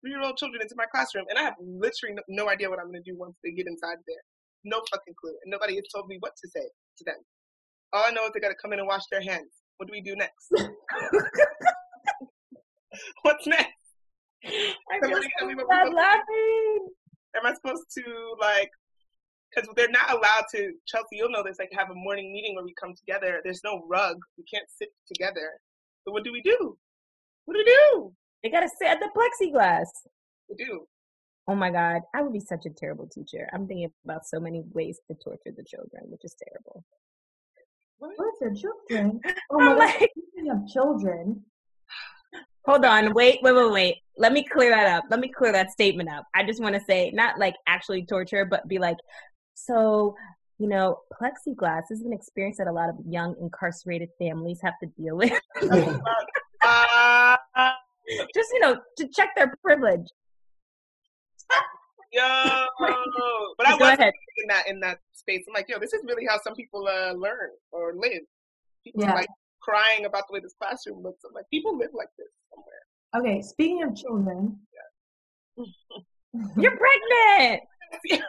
[0.00, 3.02] three-year-old children into my classroom, and I have literally no, no idea what I'm going
[3.02, 4.22] to do once they get inside there.
[4.64, 6.64] No fucking clue, and nobody has told me what to say
[6.98, 7.16] to them.
[7.92, 9.50] All I know is they got to come in and wash their hands.
[9.78, 10.52] What do we do next?
[13.22, 13.72] What's next?
[14.44, 16.88] I Somebody just tell me what we're laughing.
[17.36, 18.04] Am I supposed to
[18.40, 18.70] like?
[19.50, 20.72] Because they're not allowed to.
[20.86, 21.58] Chelsea, you'll know this.
[21.58, 23.40] Like have a morning meeting where we come together.
[23.42, 24.16] There's no rug.
[24.38, 25.50] We can't sit together.
[26.04, 26.76] So what do we do?
[27.44, 28.12] What do we do?
[28.42, 29.86] They gotta sit at the plexiglass.
[30.48, 30.86] We do.
[31.48, 33.48] Oh my god, I would be such a terrible teacher.
[33.52, 36.84] I'm thinking about so many ways to torture the children, which is terrible.
[38.00, 39.20] Torture children.
[39.50, 39.78] Oh my I'm god.
[39.78, 41.44] like, Speaking of children,
[42.64, 43.96] hold on, wait, wait, wait, wait.
[44.16, 45.04] Let me clear that up.
[45.10, 46.24] Let me clear that statement up.
[46.34, 48.96] I just want to say, not like actually torture, but be like,
[49.54, 50.14] so,
[50.58, 54.86] you know, plexiglass is an experience that a lot of young incarcerated families have to
[55.00, 55.32] deal with.
[56.62, 57.36] Uh,
[58.34, 60.06] just, you know, to check their privilege.
[62.12, 62.22] yo,
[63.58, 63.98] but I was
[64.38, 65.44] in that in that space.
[65.48, 68.22] I'm like, yo, this is really how some people uh, learn or live.
[68.84, 69.12] People Yeah.
[69.12, 69.28] are like
[69.60, 71.22] crying about the way this classroom looks.
[71.24, 72.82] I'm like, people live like this somewhere.
[73.32, 74.58] okay, speaking of children,
[76.56, 77.62] You're pregnant.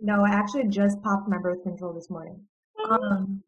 [0.00, 2.38] no, I actually just popped my birth control this morning.
[2.88, 3.42] Um,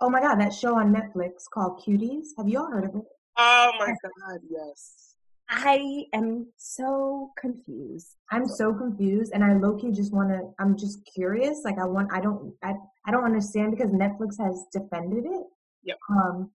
[0.00, 2.28] oh my god, that show on Netflix called Cuties.
[2.36, 3.04] Have you all heard of it?
[3.36, 5.14] Oh my god, yes.
[5.50, 8.16] I am so confused.
[8.30, 10.50] I'm so confused, and I low key just want to.
[10.58, 11.62] I'm just curious.
[11.64, 12.12] Like I want.
[12.12, 12.54] I don't.
[12.62, 12.74] I.
[13.06, 15.46] I don't understand because Netflix has defended it.
[15.84, 15.96] Yep.
[16.10, 16.50] Um.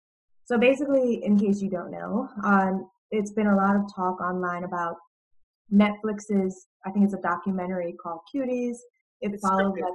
[0.44, 4.64] So basically, in case you don't know, um, it's been a lot of talk online
[4.64, 4.96] about
[5.72, 6.66] Netflix's.
[6.84, 8.76] I think it's a documentary called Cuties.
[9.22, 9.92] It It's follows like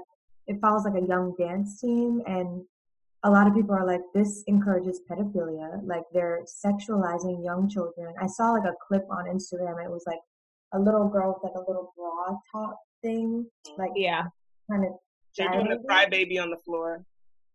[0.47, 2.63] it follows like a young dance team, and
[3.27, 5.81] a lot of people are like, this encourages pedophilia.
[5.85, 8.13] Like they're sexualizing young children.
[8.21, 9.83] I saw like a clip on Instagram.
[9.83, 10.19] It was like
[10.73, 13.45] a little girl with like a little bra top thing,
[13.77, 14.23] like Yeah.
[14.71, 14.91] kind of.
[15.37, 16.37] They're doing the gyrating.
[16.37, 17.03] crybaby on the floor.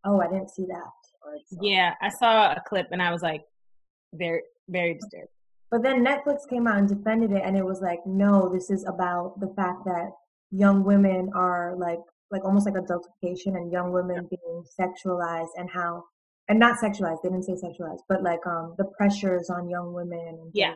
[0.05, 0.93] Oh, I didn't see that.
[1.25, 1.95] Or it's, Yeah.
[2.03, 3.43] I saw a clip and I was like,
[4.13, 5.31] very, very disturbed.
[5.71, 8.85] But then Netflix came out and defended it, and it was like, no, this is
[8.87, 10.11] about the fact that
[10.51, 12.01] young women are like,
[12.33, 16.03] like almost like adultification, and young women being sexualized, and how,
[16.49, 17.19] and not sexualized.
[17.23, 20.39] They didn't say sexualized, but like um the pressures on young women.
[20.41, 20.75] And Yeah.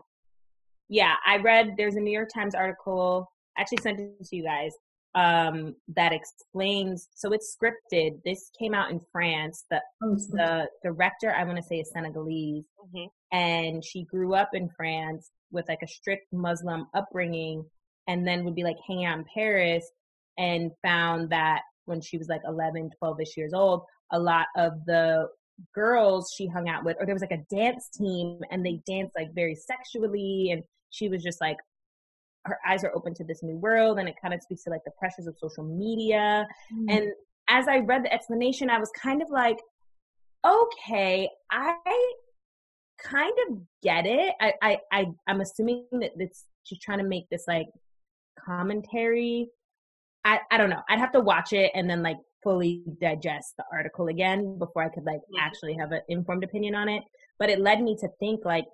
[0.88, 1.14] Yeah.
[1.26, 3.26] I read there's a New York Times article,
[3.56, 4.72] I actually sent it to you guys,
[5.14, 8.22] um, that explains so it's scripted.
[8.24, 9.64] This came out in France.
[9.70, 13.08] The Oh, the director, I want to say is Senegalese, Mhm.
[13.32, 17.64] and she grew up in France with like a strict Muslim upbringing
[18.08, 19.90] and then would be like hanging out in Paris
[20.38, 23.82] and found that when she was like 11, 12 ish years old,
[24.12, 25.28] a lot of the
[25.74, 29.14] girls she hung out with, or there was like a dance team and they danced
[29.16, 30.50] like very sexually.
[30.52, 31.56] And she was just like,
[32.44, 33.98] her eyes are open to this new world.
[33.98, 36.46] And it kind of speaks to like the pressures of social media.
[36.72, 36.96] Mm.
[36.96, 37.08] And
[37.48, 39.58] as I read the explanation, I was kind of like,
[40.44, 41.76] okay, I
[43.02, 44.34] kind of get it.
[44.40, 47.66] I, I, I I'm assuming that it's she's trying to make this like
[48.44, 49.48] commentary.
[50.26, 50.82] I, I don't know.
[50.88, 54.88] I'd have to watch it and then like fully digest the article again before I
[54.88, 57.04] could like actually have an informed opinion on it.
[57.38, 58.64] But it led me to think like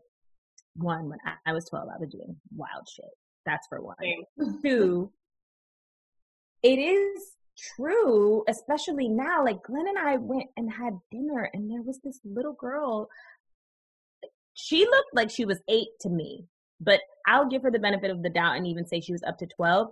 [0.77, 3.05] one, when I, I was 12, I was doing wild shit.
[3.45, 3.97] That's for one.
[4.65, 5.13] Two,
[6.63, 7.33] it is
[7.77, 9.45] true, especially now.
[9.45, 13.09] Like Glenn and I went and had dinner, and there was this little girl.
[14.55, 16.47] She looked like she was eight to me,
[16.81, 19.39] but I'll give her the benefit of the doubt and even say she was up
[19.39, 19.89] to 12.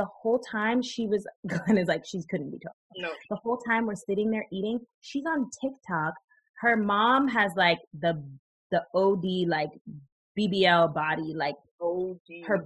[0.00, 2.74] The whole time she was, Glenn is like, she couldn't be 12
[3.04, 3.10] No.
[3.32, 4.78] the whole time we're sitting there eating
[5.08, 6.14] she's on tiktok.
[6.62, 8.12] Her mom has like the
[8.72, 9.24] the od
[9.56, 9.72] like
[10.38, 12.58] bbl body like Oh, her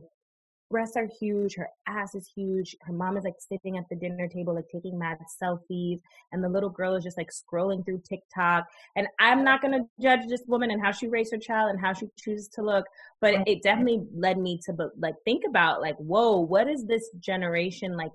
[0.70, 4.28] breasts are huge her ass is huge her mom is like sitting at the dinner
[4.28, 6.00] table like taking mad selfies
[6.32, 9.84] and the little girl is just like scrolling through tiktok and i'm not going to
[10.00, 12.86] judge this woman and how she raised her child and how she chooses to look
[13.20, 17.96] but it definitely led me to like think about like whoa what is this generation
[17.96, 18.12] like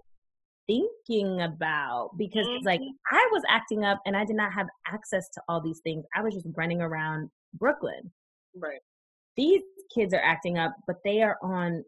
[0.69, 3.15] thinking about because it's like mm-hmm.
[3.15, 6.05] I was acting up and I did not have access to all these things.
[6.15, 8.11] I was just running around Brooklyn.
[8.55, 8.79] Right.
[9.35, 11.83] These kids are acting up, but they are on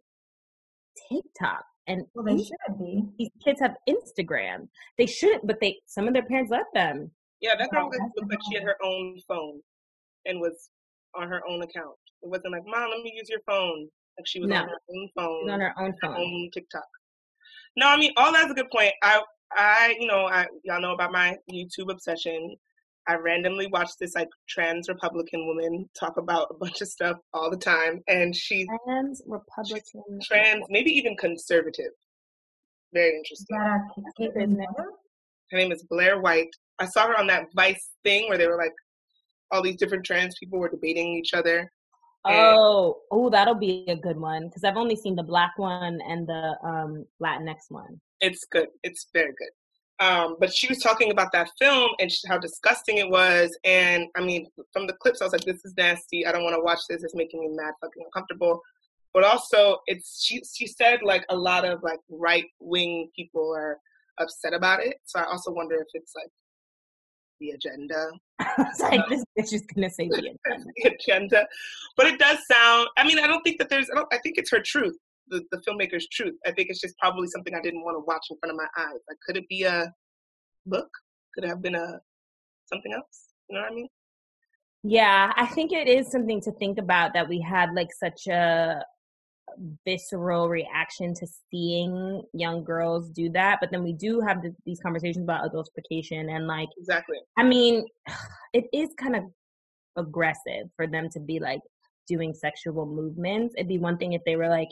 [1.10, 3.04] TikTok and Well, they these, should be.
[3.18, 4.68] these kids have Instagram.
[4.98, 7.12] They shouldn't, but they some of their parents let them.
[7.42, 9.60] Yeah, that girl looked like she had her own phone
[10.26, 10.70] and was
[11.16, 11.96] on her own account.
[12.22, 13.88] It wasn't like, Mom, let me use your phone.
[14.18, 14.58] Like she was No.
[14.58, 16.84] on her own phone, on her own her own TikTok.
[17.78, 18.92] No, I mean all that's a good point.
[19.02, 19.22] I
[19.54, 22.56] I you know, I y'all know about my YouTube obsession.
[23.08, 27.50] I randomly watch this like trans Republican woman talk about a bunch of stuff all
[27.50, 30.04] the time and she's Trans Republican.
[30.24, 31.92] trans, maybe even conservative.
[32.94, 33.58] Very interesting.
[33.58, 34.70] that a Kate Isn't it?
[35.52, 36.56] Her name is Blair White.
[36.80, 38.74] I saw her on that Vice thing where they were like
[39.52, 41.72] all these different trans people were debating each other.
[42.24, 46.28] Oh, oh, that'll be a good one because I've only seen the black one and
[46.28, 48.00] the um Latinx one.
[48.20, 48.68] It's good.
[48.84, 49.50] It's very good.
[50.02, 53.56] Um, but she was talking about that film and how disgusting it was.
[53.64, 56.26] And I mean, from the clips, I was like, "This is nasty.
[56.26, 57.04] I don't want to watch this.
[57.04, 58.62] It's making me mad, fucking uncomfortable."
[59.14, 60.42] But also, it's she.
[60.54, 63.78] She said like a lot of like right wing people are
[64.20, 64.98] upset about it.
[65.06, 66.32] So I also wonder if it's like
[67.40, 68.12] the agenda
[68.60, 70.40] it's like this bitch is gonna say the agenda.
[70.84, 71.48] the agenda.
[71.96, 72.88] But it does sound.
[72.98, 73.90] I mean, I don't think that there's.
[73.92, 74.98] I, don't, I think it's her truth,
[75.28, 76.36] the the filmmaker's truth.
[76.46, 78.84] I think it's just probably something I didn't want to watch in front of my
[78.84, 79.00] eyes.
[79.08, 79.92] Like, could it be a
[80.66, 80.90] book?
[81.34, 82.00] Could it have been a
[82.72, 83.34] something else?
[83.50, 83.88] You know what I mean?
[84.84, 88.84] Yeah, I think it is something to think about that we had like such a
[89.86, 94.80] visceral reaction to seeing young girls do that, but then we do have th- these
[94.80, 97.18] conversations about adultification and like Exactly.
[97.38, 97.86] I mean,
[98.54, 99.24] it is kind of
[99.98, 101.62] aggressive for them to be like
[102.08, 103.54] doing sexual movements.
[103.58, 104.70] It'd be one thing if they were like,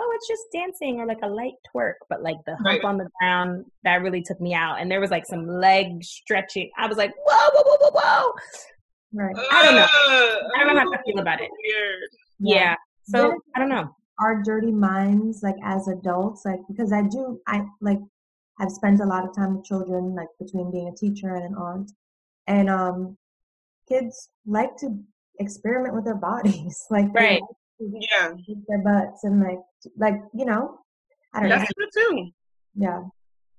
[0.00, 2.84] oh, it's just dancing or like a light twerk, but like the hump Right.
[2.84, 4.80] on the ground, that really took me out.
[4.80, 6.70] And there was like some leg stretching.
[6.78, 8.32] I was like, whoa, whoa, whoa, whoa, whoa.
[9.12, 9.36] Right.
[9.52, 9.82] I don't know.
[9.82, 11.50] Uh, I don't know how to feel about it.
[11.64, 12.00] Weird.
[12.38, 12.54] Yeah.
[12.56, 12.74] Yeah.
[13.04, 13.94] So Then- I don't know.
[14.20, 17.98] our dirty minds like as adults like because i do i like
[18.60, 21.54] have spent a lot of time with children like between being a teacher and an
[21.54, 21.90] aunt
[22.46, 23.16] and um
[23.88, 24.88] kids like to
[25.38, 27.40] experiment with their bodies like Right.
[27.40, 28.32] like Yeah,
[28.68, 29.62] their butts and like
[29.96, 30.78] like you know
[31.34, 32.30] i don't know that's true too.
[32.74, 33.00] yeah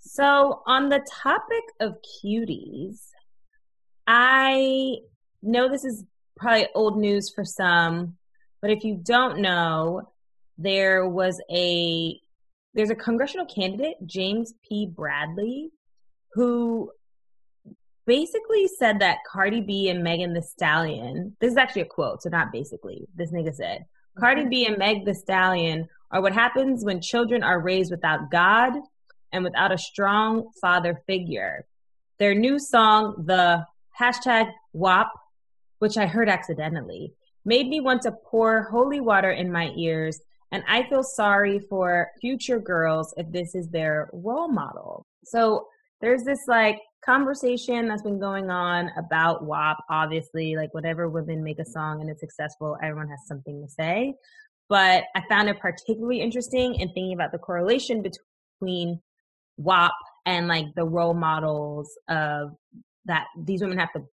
[0.03, 3.09] So, on the topic of cuties,
[4.07, 4.97] I
[5.43, 6.05] know this is
[6.36, 8.17] probably old news for some,
[8.61, 10.11] but if you don't know,
[10.57, 12.19] there was a
[12.74, 14.88] there's a congressional candidate, James P.
[14.88, 15.69] Bradley,
[16.34, 16.91] who
[18.07, 22.30] basically said that Cardi B and Megan Thee Stallion, this is actually a quote, so
[22.30, 23.86] not basically, this nigga said,
[24.17, 24.49] Cardi mm-hmm.
[24.49, 28.74] B and Meg Thee Stallion are what happens when children are raised without God
[29.32, 31.66] and without a strong father figure.
[32.20, 33.66] Their new song, the
[33.99, 35.09] hashtag WAP,
[35.80, 37.14] which I heard accidentally,
[37.45, 40.20] made me want to pour holy water in my ears,
[40.51, 45.05] and I feel sorry for future girls if this is their role model.
[45.24, 45.68] So
[46.01, 49.78] there's this like conversation that's been going on about WAP.
[49.89, 54.14] Obviously, like whenever women make a song and it's successful, everyone has something to say.
[54.72, 59.01] But I found it particularly interesting in thinking about the correlation between
[59.57, 59.91] WAP
[60.26, 62.55] and like the role models of
[63.03, 64.03] that these women have to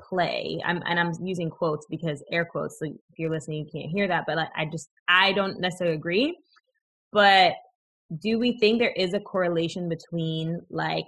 [0.00, 0.60] play.
[0.64, 2.80] I'm and I'm using quotes because air quotes.
[2.80, 4.24] So if you're listening, you can't hear that.
[4.26, 6.36] But like I just I don't necessarily agree.
[7.12, 7.52] But
[8.20, 11.06] do we think there is a correlation between like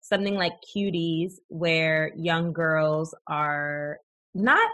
[0.00, 3.98] something like cuties where young girls are
[4.34, 4.70] not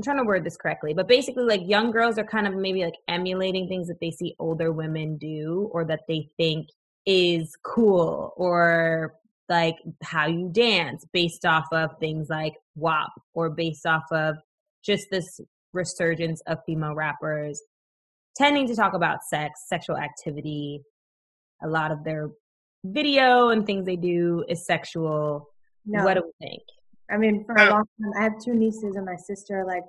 [0.00, 2.82] I'm trying to word this correctly, but basically like young girls are kind of maybe
[2.82, 6.68] like emulating things that they see older women do or that they think
[7.04, 9.12] is cool or
[9.50, 14.36] like how you dance based off of things like WAP or based off of
[14.82, 15.38] just this
[15.74, 17.60] resurgence of female rappers
[18.34, 20.80] tending to talk about sex, sexual activity.
[21.62, 22.30] A lot of their
[22.84, 25.50] video and things they do is sexual.
[25.84, 26.62] no What do we think?
[27.10, 29.84] I mean for a long time i have two nieces and my sister like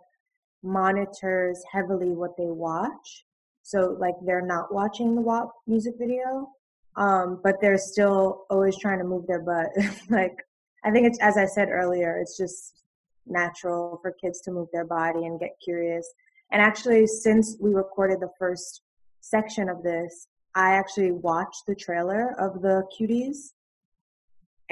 [0.63, 3.25] monitors heavily what they watch.
[3.63, 6.49] So like they're not watching the WAP music video
[6.97, 9.69] um but they're still always trying to move their butt.
[10.09, 10.35] Like
[10.83, 12.83] i think it's as i said earlier it's just
[13.25, 16.11] natural for kids to move their body and get curious.
[16.51, 18.81] And actually since we recorded the first
[19.21, 23.53] section of this i actually watched the trailer of the cuties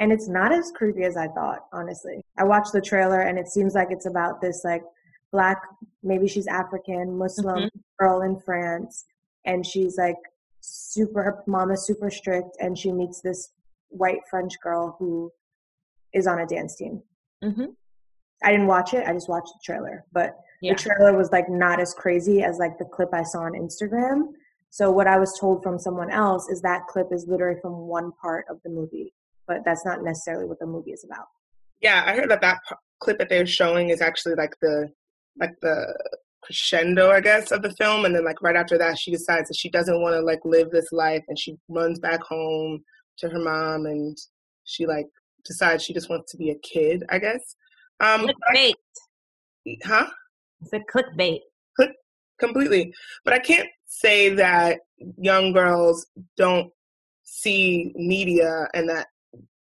[0.00, 2.16] and it's not as creepy as i thought honestly.
[2.38, 4.82] I watched the trailer and it seems like it's about this like
[5.30, 5.58] black
[6.02, 7.68] maybe she's african muslim
[8.00, 9.04] girl in france
[9.44, 10.16] and she's like
[10.60, 13.52] super her mom is super strict and she meets this
[13.88, 15.30] white french girl who
[16.12, 17.02] is on a dance team.
[17.42, 17.66] Hmm
[18.42, 20.30] i didn't watch it i just watched the trailer but
[20.62, 20.72] Yeah.
[20.72, 24.18] the trailer was like not as crazy as like the clip i saw on instagram.
[24.72, 28.12] So what I was told from someone else is that clip is literally from one
[28.22, 29.12] part of the movie,
[29.50, 31.26] but that's not necessarily what the movie is about.
[31.80, 34.88] Yeah, I heard that that p- clip that they're showing is actually like the
[35.40, 35.92] like the
[36.40, 39.56] crescendo, I guess, of the film, and then like right after that, she decides that
[39.56, 42.84] she doesn't want to like live this life, and she runs back home
[43.18, 44.16] to her mom, and
[44.64, 45.06] she like
[45.44, 47.56] decides she just wants to be a kid, I guess.
[47.98, 48.74] Um, Clickbait.
[49.82, 50.06] huh?
[50.62, 51.40] It's a clickbait.
[52.38, 52.94] completely.
[53.24, 54.78] But I can't say that
[55.18, 56.70] young girls don't
[57.30, 59.06] see media and that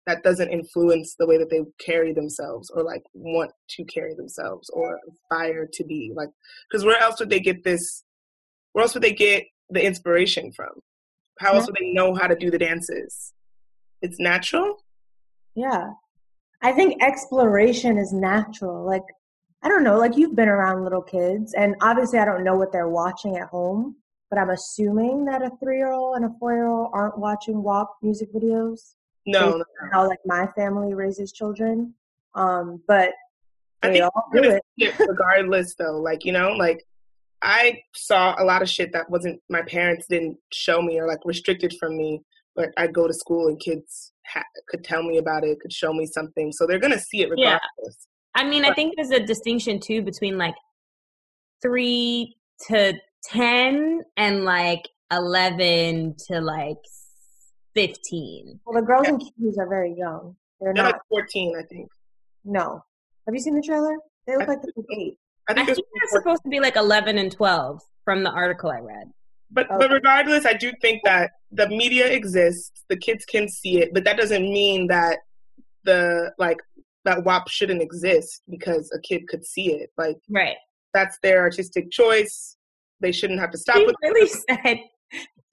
[0.07, 4.69] that doesn't influence the way that they carry themselves or like want to carry themselves
[4.71, 6.29] or aspire to be like
[6.69, 8.03] because where else would they get this
[8.73, 10.69] where else would they get the inspiration from
[11.39, 13.33] how else would they know how to do the dances
[14.01, 14.77] it's natural
[15.55, 15.91] Yeah.
[16.61, 18.85] I think exploration is natural.
[18.85, 19.03] Like,
[19.63, 22.71] I don't know, like you've been around little kids, and obviously I don't know what
[22.71, 23.95] they're watching at home,
[24.29, 27.63] but I'm assuming that a three year old and a four year old aren't watching
[27.63, 28.95] WAP music videos.
[29.25, 29.63] No, based no.
[29.91, 31.93] How, like, my family raises children.
[32.35, 33.11] Um, but
[33.83, 34.61] I think all do it.
[34.77, 36.83] it regardless though like you know like
[37.41, 41.17] i saw a lot of shit that wasn't my parents didn't show me or like
[41.25, 42.21] restricted from me
[42.55, 45.91] but i'd go to school and kids ha- could tell me about it could show
[45.93, 47.57] me something so they're gonna see it Yeah.
[47.57, 50.55] regardless I mean, I think there's a distinction too between like
[51.61, 52.35] three
[52.67, 52.93] to
[53.25, 56.77] 10 and like 11 to like
[57.75, 58.59] 15.
[58.65, 60.35] Well, the girls in cues are very young.
[60.59, 60.93] They're they're not.
[60.93, 61.89] like 14 i think
[62.45, 62.83] No.
[63.25, 63.95] Have you seen the trailer?
[64.27, 65.17] They look I like they're eight.
[65.49, 68.69] i I think, think they're supposed to be like 11 and 12 from the article
[68.69, 69.07] I read.
[69.49, 69.77] but Okay.
[69.79, 74.03] but regardless i do think that the media exists the kids can see it but
[74.05, 75.17] that doesn't mean that
[75.83, 76.57] the like
[77.05, 80.57] that WAP shouldn't exist because a kid could see it like Right.
[80.93, 82.55] that's their artistic choice.
[82.99, 84.77] They shouldn't have to stop He with really said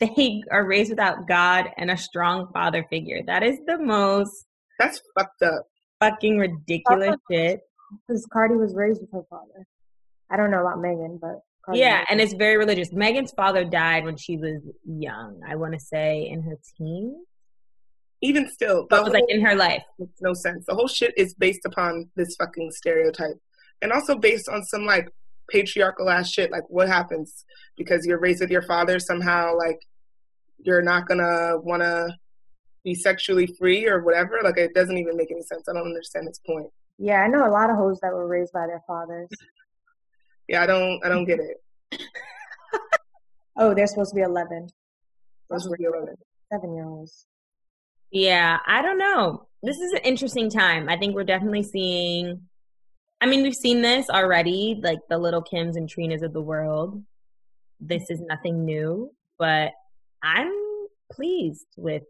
[0.01, 3.20] they are raised without God and a strong father figure.
[3.26, 4.46] That is the most
[4.78, 5.66] That's fucked up.
[6.01, 7.61] fucking ridiculous shit.
[8.07, 9.66] Because Cardi was raised with her father.
[10.30, 12.92] I don't know about Megan, but Cardi Yeah, and it's very religious.
[12.92, 15.40] Megan's father died when she was young.
[15.49, 17.16] I want to say in her teens.
[18.20, 19.82] Even still, the But it was like in her life.
[19.99, 20.64] makes no sense.
[20.66, 23.36] The whole shit is based upon this fucking stereotype,
[23.80, 25.09] and also based on some like
[25.49, 26.51] patriarchal ass shit.
[26.51, 27.44] Like, what happens
[27.76, 28.99] because you're raised with your father?
[28.99, 29.80] Somehow, like,
[30.59, 32.16] you're not gonna want to
[32.84, 34.40] be sexually free or whatever.
[34.42, 35.68] Like, it doesn't even make any sense.
[35.68, 36.70] I don't understand this point.
[36.99, 39.28] Yeah, I know a lot of hoes that were raised by their fathers.
[40.51, 41.05] Yeah, I don't.
[41.05, 41.61] I don't get it.
[43.59, 44.68] Oh, they're supposed to be 11.
[45.51, 46.14] That's what you're doing.
[46.53, 47.26] Seven year olds.
[48.12, 49.49] Yeah, I don't know.
[49.62, 50.88] This is an interesting time.
[50.88, 52.47] I think we're definitely seeing.
[53.21, 57.03] I mean, we've seen this already, like the little Kims and Trinas of the world.
[57.81, 59.73] This is nothing new, but
[60.23, 60.53] I'm
[61.12, 62.03] pleased with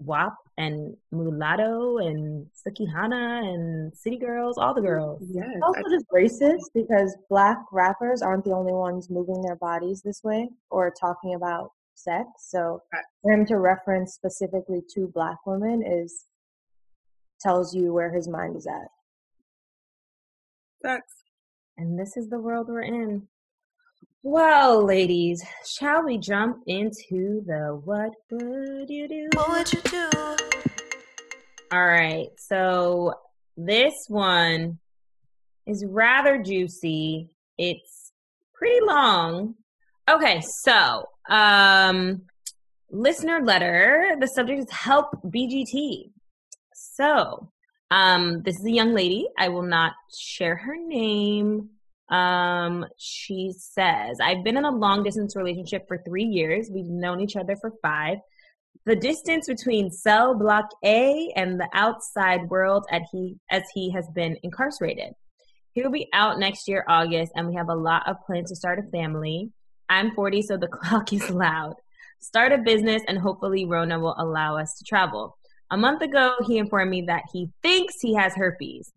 [0.00, 5.22] WAP and Mulatto and Sukihana and City Girls, all the girls.
[5.30, 10.02] Yes, It's also just racist because black rappers aren't the only ones moving their bodies
[10.02, 12.28] this way or talking about sex.
[12.38, 12.80] So
[13.22, 16.24] for him to reference specifically to black women is
[17.40, 18.88] tells you where his mind is at.
[20.82, 21.24] That's
[21.76, 23.28] And this is the world we're in.
[24.22, 25.42] Well, ladies,
[25.78, 29.28] shall we jump into the what would you do?
[29.34, 30.10] What would you do?
[31.72, 32.28] All right.
[32.36, 33.14] So
[33.56, 34.78] this one
[35.66, 37.30] is rather juicy.
[37.56, 38.12] It's
[38.54, 39.54] pretty long.
[40.08, 42.22] Okay, so um
[42.90, 46.10] listener letter, the subject is help BGT.
[46.74, 47.50] So,
[47.90, 49.28] um this is a young lady.
[49.38, 51.70] I will not share her name.
[52.10, 56.70] Um she says, I've been in a long distance relationship for 3 years.
[56.72, 58.18] We've known each other for 5
[58.88, 64.08] the distance between cell block A and the outside world at he, as he has
[64.14, 65.12] been incarcerated.
[65.72, 68.56] He will be out next year, August, and we have a lot of plans to
[68.56, 69.50] start a family.
[69.90, 71.74] I'm 40, so the clock is loud.
[72.20, 75.36] Start a business, and hopefully, Rona will allow us to travel.
[75.70, 78.92] A month ago, he informed me that he thinks he has herpes.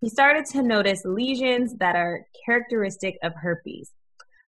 [0.00, 3.92] He started to notice lesions that are characteristic of herpes.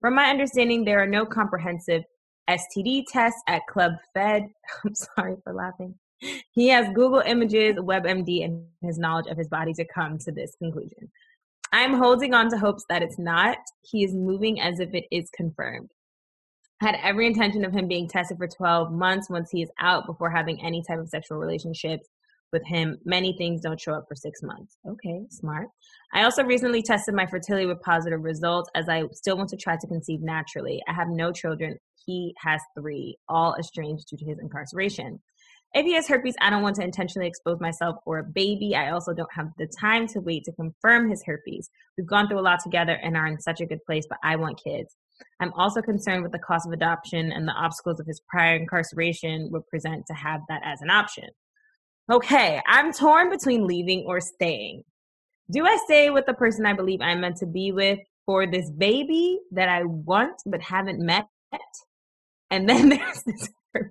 [0.00, 2.02] From my understanding, there are no comprehensive
[2.48, 4.48] STD tests at Club Fed.
[4.84, 5.94] I'm sorry for laughing.
[6.52, 10.56] He has Google Images, WebMD, and his knowledge of his body to come to this
[10.56, 11.10] conclusion.
[11.72, 13.58] I'm holding on to hopes that it's not.
[13.82, 15.90] He is moving as if it is confirmed.
[16.84, 20.28] Had every intention of him being tested for 12 months once he is out before
[20.28, 22.06] having any type of sexual relationships
[22.52, 22.98] with him.
[23.06, 24.76] Many things don't show up for six months.
[24.86, 25.68] Okay, smart.
[26.12, 29.78] I also recently tested my fertility with positive results as I still want to try
[29.78, 30.82] to conceive naturally.
[30.86, 35.20] I have no children he has three, all estranged due to his incarceration.
[35.74, 38.76] If he has herpes, I don't want to intentionally expose myself or a baby.
[38.76, 41.68] I also don't have the time to wait to confirm his herpes.
[41.98, 44.36] We've gone through a lot together and are in such a good place, but I
[44.36, 44.94] want kids.
[45.40, 49.48] I'm also concerned with the cost of adoption and the obstacles of his prior incarceration
[49.50, 51.28] would present to have that as an option.
[52.10, 54.84] Okay, I'm torn between leaving or staying.
[55.50, 58.70] Do I stay with the person I believe I'm meant to be with for this
[58.70, 61.26] baby that I want but haven't met?
[62.50, 63.90] And then there's this herpes.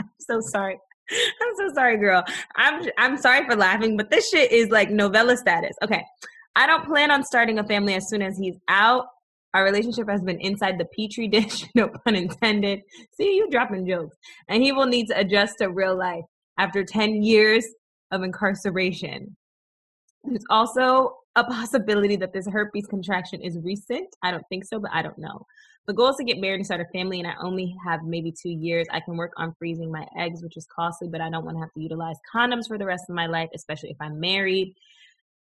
[0.00, 0.78] I'm so sorry.
[1.42, 2.24] I'm so sorry, girl.
[2.56, 5.76] I'm I'm sorry for laughing, but this shit is like novella status.
[5.82, 6.04] Okay.
[6.54, 9.06] I don't plan on starting a family as soon as he's out.
[9.54, 12.80] Our relationship has been inside the petri dish, no pun intended.
[13.16, 14.16] See, you dropping jokes.
[14.48, 16.24] And he will need to adjust to real life
[16.58, 17.66] after 10 years
[18.10, 19.36] of incarceration.
[20.24, 24.08] There's also a possibility that this herpes contraction is recent.
[24.22, 25.46] I don't think so, but I don't know.
[25.88, 28.32] The goal is to get married and start a family, and I only have maybe
[28.32, 28.86] two years.
[28.92, 31.60] I can work on freezing my eggs, which is costly, but I don't want to
[31.60, 34.76] have to utilize condoms for the rest of my life, especially if I'm married.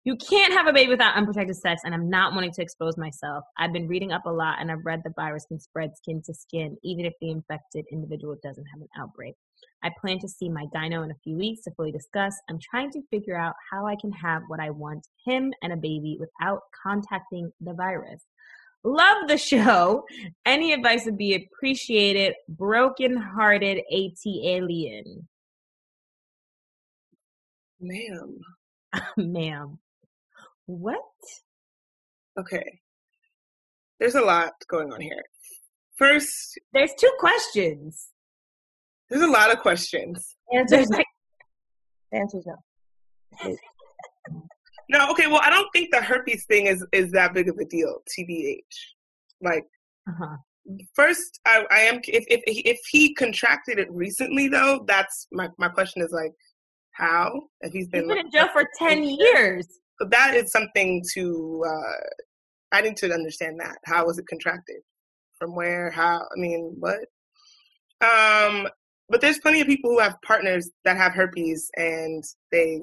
[0.04, 3.44] You can't have a baby without unprotected sex, and I'm not wanting to expose myself.
[3.60, 6.34] I've been reading up a lot, and I've read the virus can spread skin to
[6.34, 9.36] skin, even if the infected individual doesn't have an outbreak.
[9.84, 12.36] I plan to see my gyno in a few weeks to fully discuss.
[12.50, 15.78] I'm trying to figure out how I can have what I want, him and a
[15.78, 18.24] baby, without contacting the virus.
[18.84, 20.04] Love the show.
[20.46, 22.34] Any advice would be appreciated.
[22.50, 25.28] Broken hearted AT alien.
[27.80, 28.38] Ma'am.
[29.18, 29.80] Ma'am.
[30.66, 31.02] What?
[32.40, 32.80] Okay.
[34.00, 35.24] There's a lot going on here.
[35.98, 38.08] First, There's two questions.
[39.10, 40.36] there's a lot of questions.
[40.52, 40.98] Answer's no.
[40.98, 41.06] like,
[42.12, 42.56] The answer's no.
[44.92, 47.64] No, okay, well, I don't think the herpes thing is is that big of a
[47.64, 48.60] deal, TBH.
[49.42, 49.64] Like,
[50.10, 50.36] uh-huh.
[50.94, 55.70] first, I, I am if if if he contracted it recently, though, that's my my
[55.70, 56.34] question is like,
[56.92, 57.42] how?
[57.62, 59.66] If he's He's been been in jail for 10 years.
[60.02, 63.78] So that is something to uh, I need to understand that.
[63.86, 64.82] How was it contracted?
[65.40, 65.90] From where?
[65.90, 66.18] How?
[66.20, 67.00] I mean, what?
[68.02, 68.68] Um,
[69.08, 72.82] but there's plenty of people who have partners that have herpes and they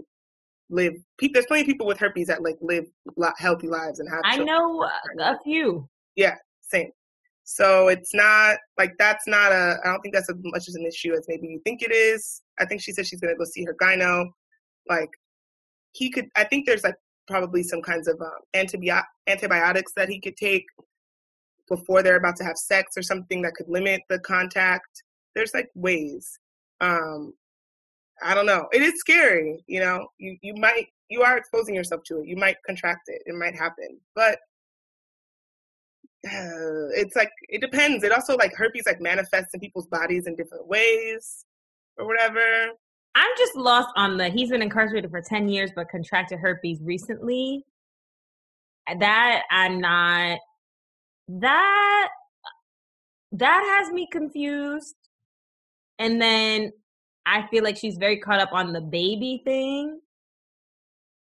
[0.70, 0.94] live.
[1.20, 2.84] There's plenty of people with herpes that like live
[3.16, 4.20] li- healthy lives and have.
[4.24, 4.88] I know
[5.20, 5.88] a few.
[6.16, 6.90] Yeah, same.
[7.44, 9.78] So it's not like that's not a.
[9.82, 12.42] I don't think that's as much as an issue as maybe you think it is.
[12.60, 14.26] I think she said she's gonna go see her gyno.
[14.88, 15.10] Like
[15.92, 16.26] he could.
[16.36, 16.96] I think there's like
[17.26, 20.64] probably some kinds of um, antibio- antibiotics that he could take
[21.68, 25.02] before they're about to have sex or something that could limit the contact.
[25.34, 26.38] There's like ways.
[26.80, 27.32] Um,
[28.22, 28.68] I don't know.
[28.72, 29.62] It is scary.
[29.66, 32.26] You know, you you might you are exposing yourself to it.
[32.26, 33.22] You might contract it.
[33.26, 34.38] It might happen, but
[36.26, 38.04] uh, it's like it depends.
[38.04, 41.44] It also like herpes like manifests in people's bodies in different ways
[41.96, 42.40] or whatever.
[43.14, 47.64] I'm just lost on the he's been incarcerated for 10 years but contracted herpes recently.
[49.00, 50.38] That I'm not
[51.28, 52.08] that
[53.32, 54.94] that has me confused.
[55.98, 56.72] And then
[57.28, 60.00] I feel like she's very caught up on the baby thing.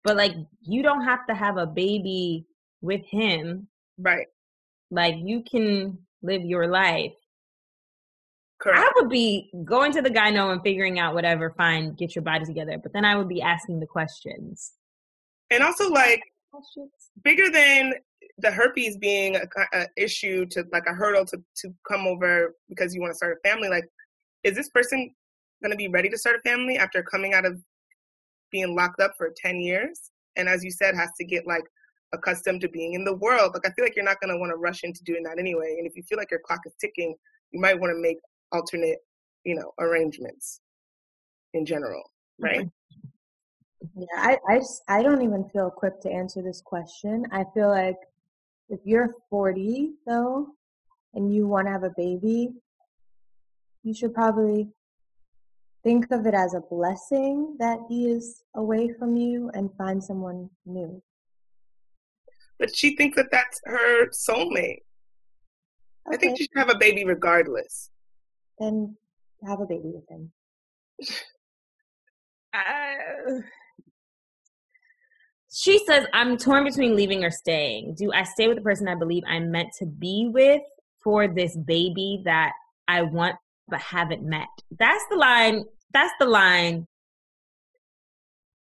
[0.05, 2.47] But like you don't have to have a baby
[2.81, 3.69] with him.
[3.99, 4.27] Right.
[4.91, 7.13] Like you can live your life.
[8.61, 8.81] Correct.
[8.81, 12.45] I would be going to the gyno and figuring out whatever, fine, get your body
[12.45, 12.77] together.
[12.83, 14.73] But then I would be asking the questions.
[15.51, 16.91] and also like Questions?
[17.23, 17.95] bigger than
[18.39, 19.43] the herpes being a,
[19.73, 23.39] a issue to like a hurdle to to come over because you want to start
[23.45, 23.69] a family.
[23.69, 23.85] Like,
[24.45, 25.15] is this person
[25.63, 27.61] going to be ready to start a family after coming out of
[28.51, 30.11] being locked up for ten years?
[30.37, 31.65] And as you said, has to get like
[32.15, 33.53] accustomed to being in the world.
[33.55, 35.77] Like, I feel like you're not going to want to rush into doing that anyway.
[35.79, 37.15] And if you feel like your clock is ticking,
[37.51, 38.19] you might want to make
[38.53, 38.99] alternate,
[39.45, 40.61] you know, arrangements
[41.55, 42.03] in general,
[42.39, 42.69] right?
[43.97, 47.27] Yeah, I, I, just- I don't even feel equipped to answer this question.
[47.33, 47.97] I feel like
[48.69, 50.49] if you're 40 though,
[51.15, 52.51] and you want to have a baby,
[53.83, 54.69] you should probably
[55.83, 60.51] think of it as a blessing that he is away from you and find someone
[60.67, 61.03] new.
[62.59, 64.83] But she thinks that that's her soulmate.
[66.11, 67.91] I think she should have a baby regardless.
[68.59, 68.97] then
[69.47, 70.33] have a baby with him.
[72.55, 73.43] Uh,
[75.53, 77.95] she says, I'm torn between leaving or staying.
[77.95, 80.63] Do I stay with the person I believe I'm meant to be with
[81.05, 82.53] for this baby that
[82.89, 83.37] I want
[83.69, 84.49] but haven't met?
[84.79, 85.65] That's the line.
[85.93, 86.87] That's the line.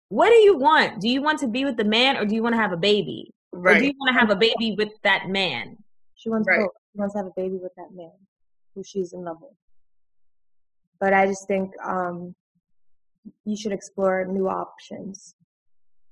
[0.09, 1.01] What do you want?
[1.01, 2.77] Do you want to be with the man or do you want to have a
[2.77, 3.31] baby?
[3.53, 5.77] Or do you want to have a baby with that man?
[6.15, 6.61] She wants Right.
[6.61, 6.71] both.
[6.93, 8.13] She wants to have a baby with that man.
[8.75, 9.57] who she's in love with.
[11.01, 12.35] But I just think um,
[13.47, 15.35] you should explore new options.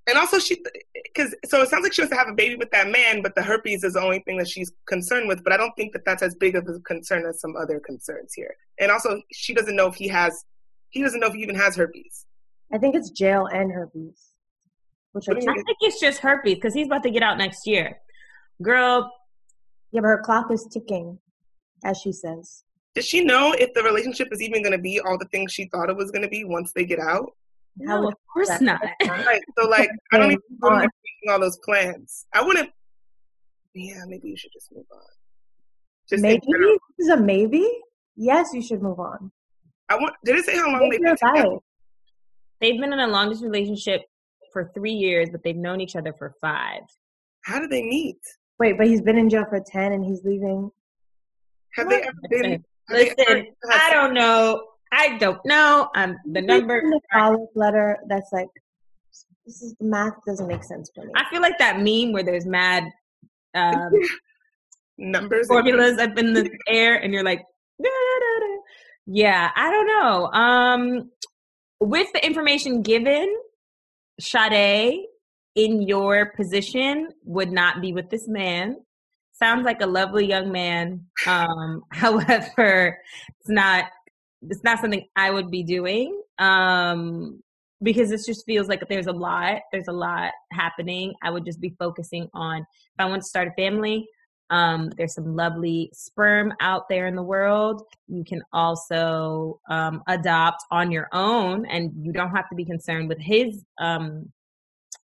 [0.07, 0.63] And also, she
[1.15, 3.35] because so it sounds like she wants to have a baby with that man, but
[3.35, 5.43] the herpes is the only thing that she's concerned with.
[5.43, 8.35] But I don't think that that's as big of a concern as some other concerns
[8.35, 8.55] here.
[8.79, 10.45] And also, she doesn't know if he has,
[10.91, 12.27] he doesn't know if he even has herpes.
[12.73, 14.35] I think it's jail and herpes.
[15.13, 17.23] Which are do two- you I think it's just herpes because he's about to get
[17.23, 17.99] out next year.
[18.61, 19.11] Girl,
[19.91, 21.19] yeah, but her clock is ticking,
[21.85, 22.65] as she says.
[22.95, 25.65] Does she know if the relationship is even going to be all the things she
[25.67, 27.33] thought it was going to be once they get out?
[27.87, 28.81] How no, of course that- not.
[29.07, 29.41] Right.
[29.59, 30.79] So, like, I don't even Move know on.
[30.81, 32.27] making all those plans.
[32.33, 32.71] I wouldn't.
[33.75, 35.01] Yeah, maybe you should just move on.
[36.09, 37.69] Just maybe this is a maybe.
[38.17, 39.33] Yes, you should move on.
[39.89, 40.15] I want.
[40.25, 41.57] Did it say how long they've been together?
[42.61, 44.03] They've been in a long distance relationship
[44.53, 46.83] for three years, but they've known each other for five.
[47.43, 48.19] How did they meet?
[48.61, 50.71] Wait, but he's been in jail for ten, and he's leaving.
[51.75, 52.41] Have they ever been?
[52.43, 54.63] Listen, have they ever listen, had I don't know.
[54.95, 55.89] I don't know.
[55.97, 56.81] Um, the number.
[56.81, 57.99] the follow letter.
[58.09, 58.49] That's like
[59.45, 61.13] this is the math doesn't make sense for me.
[61.17, 62.85] I feel like that meme where there's mad
[63.55, 63.91] um,
[64.99, 65.47] numbers?
[65.49, 67.41] formulas up in the air, and you're like,
[67.83, 68.57] "Da, da, da."
[69.07, 70.27] yeah, I don't know.
[70.33, 71.11] Um,
[71.81, 73.35] with the information given,
[74.21, 75.01] Sade,
[75.55, 78.77] in your position, would not be with this man.
[79.33, 81.07] Sounds like a lovely young man.
[81.27, 82.99] Um, however,
[83.41, 83.87] it's not.
[84.51, 86.21] It's not something I would be doing.
[86.39, 87.43] Um,
[87.83, 89.61] because this just feels like there's a lot.
[89.71, 91.13] There's a lot happening.
[91.23, 92.67] I would just be focusing on if
[92.99, 94.09] I want to start a family.
[94.51, 97.83] Um, there's some lovely sperm out there in the world.
[98.09, 103.09] You can also um, adopt on your own, and you don't have to be concerned
[103.09, 104.31] with his um,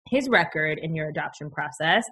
[0.08, 2.06] his record in your adoption process.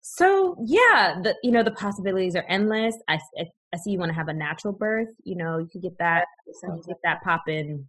[0.00, 2.96] So yeah, the you know the possibilities are endless.
[3.08, 5.08] I I, I see you want to have a natural birth.
[5.24, 7.88] You know you could get that you get that popping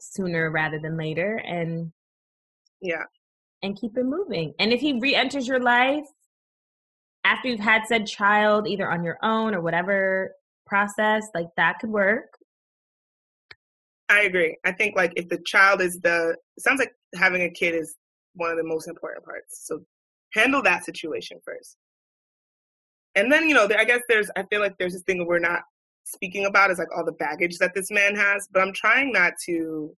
[0.00, 1.92] sooner rather than later, and
[2.80, 3.04] Yeah.
[3.62, 4.54] and keep it moving.
[4.58, 6.06] And if he re-enters your life
[7.24, 10.34] after you've had said child, either on your own or whatever
[10.66, 12.38] process, like that could work.
[14.08, 14.56] I agree.
[14.64, 17.96] I think like if the child is the it sounds like having a kid is
[18.34, 19.66] one of the most important parts.
[19.66, 19.84] So
[20.32, 21.76] handle that situation first.
[23.14, 25.62] And then, you know, I guess there's I feel like there's this thing we're not
[26.04, 29.34] speaking about is like all the baggage that this man has, but I'm trying not
[29.46, 29.94] to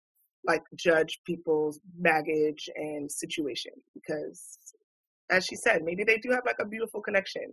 [0.45, 4.59] like judge people's baggage and situation because
[5.31, 7.53] as she said, maybe they do have like a beautiful connection.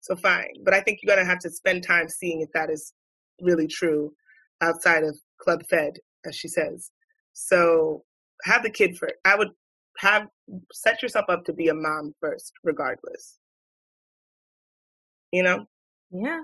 [0.00, 0.54] So fine.
[0.64, 2.94] But I think you're gonna have to spend time seeing if that is
[3.40, 4.12] really true
[4.60, 5.94] outside of club fed,
[6.26, 6.90] as she says.
[7.32, 8.04] So
[8.44, 9.14] have the kid first.
[9.24, 9.50] I would
[9.98, 10.28] have
[10.72, 13.39] set yourself up to be a mom first, regardless.
[15.32, 15.64] You know?
[16.10, 16.40] Yeah,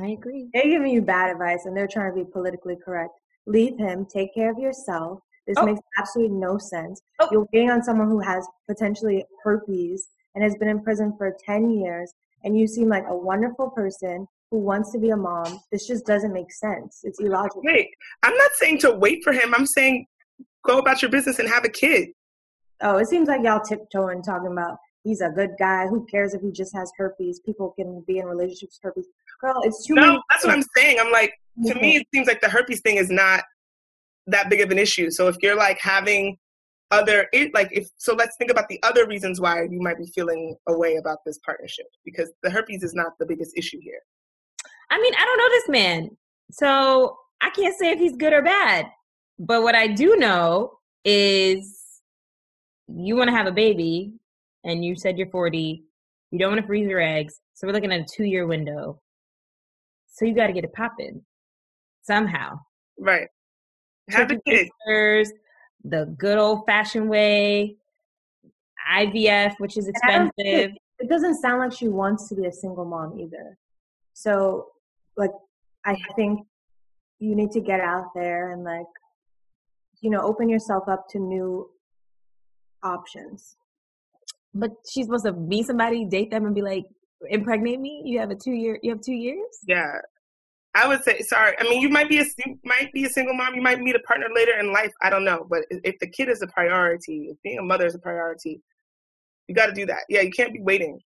[0.00, 0.48] I agree.
[0.52, 3.12] They're giving you bad advice, and they're trying to be politically correct.
[3.46, 4.06] Leave him.
[4.06, 5.20] Take care of yourself.
[5.46, 5.66] This Oh.
[5.66, 7.00] makes absolutely no sense.
[7.18, 7.28] Oh.
[7.32, 11.70] You're waiting on someone who has potentially herpes and has been in prison for 10
[11.70, 12.12] years,
[12.44, 15.60] and you seem like a wonderful person who wants to be a mom.
[15.72, 17.00] This just doesn't make sense.
[17.02, 17.62] It's illogical.
[17.64, 17.88] Wait,
[18.22, 19.54] I'm not saying to wait for him.
[19.54, 20.06] I'm saying
[20.64, 22.10] go about your business and have a kid.
[22.82, 25.86] Oh, it seems like y'all tiptoeing talking about he's a good guy.
[25.86, 27.40] Who cares if he just has herpes?
[27.40, 29.06] People can be in relationships with herpes.
[29.40, 30.18] Girl, it's too No, many.
[30.30, 30.98] that's what I'm saying.
[31.00, 31.32] I'm like,
[31.66, 31.80] to Mhm.
[31.80, 33.44] me, it seems like the herpes thing is not
[34.26, 35.10] that big of an issue.
[35.10, 36.38] So if you're like having
[36.90, 40.06] other, it, like if so, let's think about the other reasons why you might be
[40.06, 44.00] feeling away about this partnership because the herpes is not the biggest issue here.
[44.90, 46.16] I mean, I don't know this man,
[46.50, 48.86] so I can't say if he's good or bad.
[49.38, 52.02] But what I do know is
[52.88, 54.14] you want to have a baby,
[54.64, 55.82] and you said you're 40.
[56.30, 59.00] You don't want to freeze your eggs, so we're looking at a two-year window.
[60.12, 61.22] So you got to get it popping
[62.02, 62.60] somehow.
[62.98, 63.28] Right.
[64.10, 65.28] Have a Turkey kid.
[65.84, 67.76] the good old-fashioned way,
[68.92, 70.76] IVF, which is And I don't think- expensive.
[70.98, 73.56] it doesn't sound like she wants to be a single mom either.
[74.12, 74.68] So,
[75.16, 75.30] like,
[75.84, 76.46] I think
[77.18, 78.86] you need to get out there and, like,
[80.00, 81.70] you know, open yourself up to new
[82.82, 83.56] options.
[84.54, 86.84] But she's supposed to meet somebody, date them, and be like,
[87.28, 88.02] impregnate me.
[88.04, 88.78] You have a two year.
[88.82, 89.46] You have two years.
[89.66, 90.00] Yeah.
[90.74, 91.56] I would say sorry.
[91.58, 93.54] I mean, you might be a you might be a single mom.
[93.54, 94.92] You might meet a partner later in life.
[95.02, 95.46] I don't know.
[95.50, 98.60] But if if the kid is a priority, if being a mother is a priority,
[99.48, 100.04] you got to do that.
[100.08, 101.00] Yeah, you can't be waiting,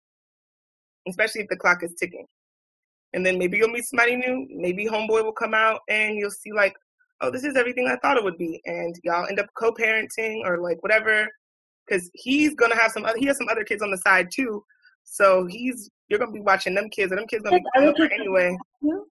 [1.07, 2.26] especially if the clock is ticking.
[3.14, 4.48] And then maybe you'll meet somebody new.
[4.49, 6.76] Maybe homeboy will come out and you'll see like,
[7.22, 10.57] oh, this is everything I thought it would be, and y'all end up co-parenting or
[10.57, 11.28] like whatever,
[11.88, 13.05] because he's gonna have some.
[13.05, 14.64] Other, he has some other kids on the side too.
[15.03, 17.93] So he's you're gonna be watching them kids, and them kids gonna be Yes, other
[17.93, 18.57] growing up anyway.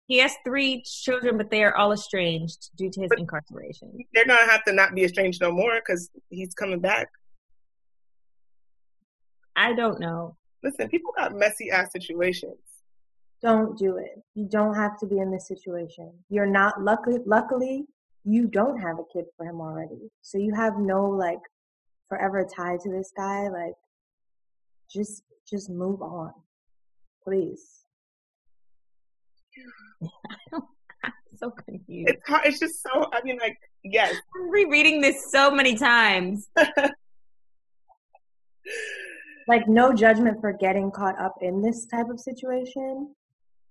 [0.06, 4.04] He has three children, but they are all estranged due to his But- incarceration.
[4.12, 7.08] They're gonna have to not be estranged no more because he's coming back.
[9.56, 10.36] I don't know.
[10.62, 12.58] Listen, people got messy ass situations.
[13.42, 14.22] Don't do it.
[14.34, 16.12] You don't have to be in this situation.
[16.30, 17.86] You're not luckily luckily
[18.24, 20.10] you don't have a kid for him already.
[20.22, 21.40] So you have no like
[22.08, 23.48] forever tied to this guy.
[23.48, 23.74] Like
[24.90, 26.32] just just move on.
[27.22, 27.84] Please.
[30.52, 30.62] I'm
[31.36, 32.10] so confused.
[32.10, 32.46] It's hard.
[32.46, 33.08] It's just so.
[33.12, 36.48] I mean, like, yes, I'm rereading this so many times.
[39.46, 43.14] Like no judgment for getting caught up in this type of situation,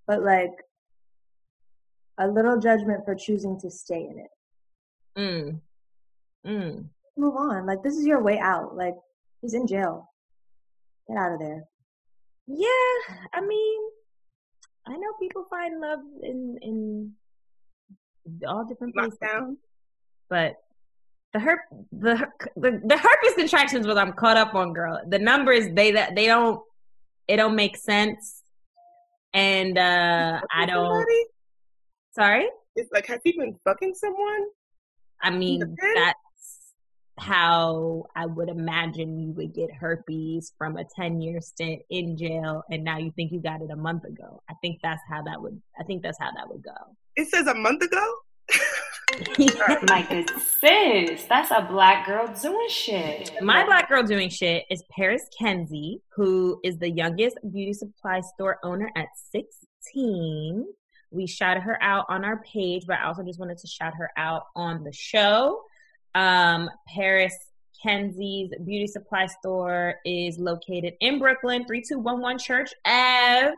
[0.06, 0.52] but like
[2.18, 4.30] a little judgment for choosing to stay in it.
[5.18, 5.60] Mm.
[6.46, 6.84] Mm.
[7.16, 7.66] Move on.
[7.66, 8.76] Like this is your way out.
[8.76, 8.94] Like
[9.40, 10.10] he's in jail.
[11.08, 11.64] Get out of there.
[12.46, 13.80] Yeah, I mean,
[14.86, 17.12] I know people find love in in
[18.46, 19.56] all different places, lockdown.
[20.28, 20.54] but
[21.32, 21.58] the herp
[21.92, 25.00] the her- the, the herpes contractions was I'm caught up on, girl.
[25.08, 26.60] The numbers they that they don't
[27.28, 28.42] it don't make sense,
[29.32, 30.84] and uh I don't.
[30.90, 31.24] Somebody?
[32.12, 34.44] Sorry, It's like, has he been fucking someone?
[35.22, 36.12] I mean Okay.
[37.16, 42.16] That's how I would imagine you would get herpes from a 10 year stint in
[42.16, 44.42] jail and now you think you got it a month ago.
[44.48, 46.96] I think that's how that would I think that's how that would go.
[47.16, 48.14] It says a month ago.
[49.88, 50.30] My good
[50.60, 53.32] sis, that's a black girl doing shit.
[53.40, 58.58] My black girl doing shit is Paris Kenzie, who is the youngest beauty supply store
[58.64, 60.66] owner at 16.
[61.10, 64.10] We shouted her out on our page, but I also just wanted to shout her
[64.16, 65.60] out on the show.
[66.14, 67.34] Um, Paris
[67.84, 73.54] Kenzie's beauty supply store is located in Brooklyn, 3211 Church Ave.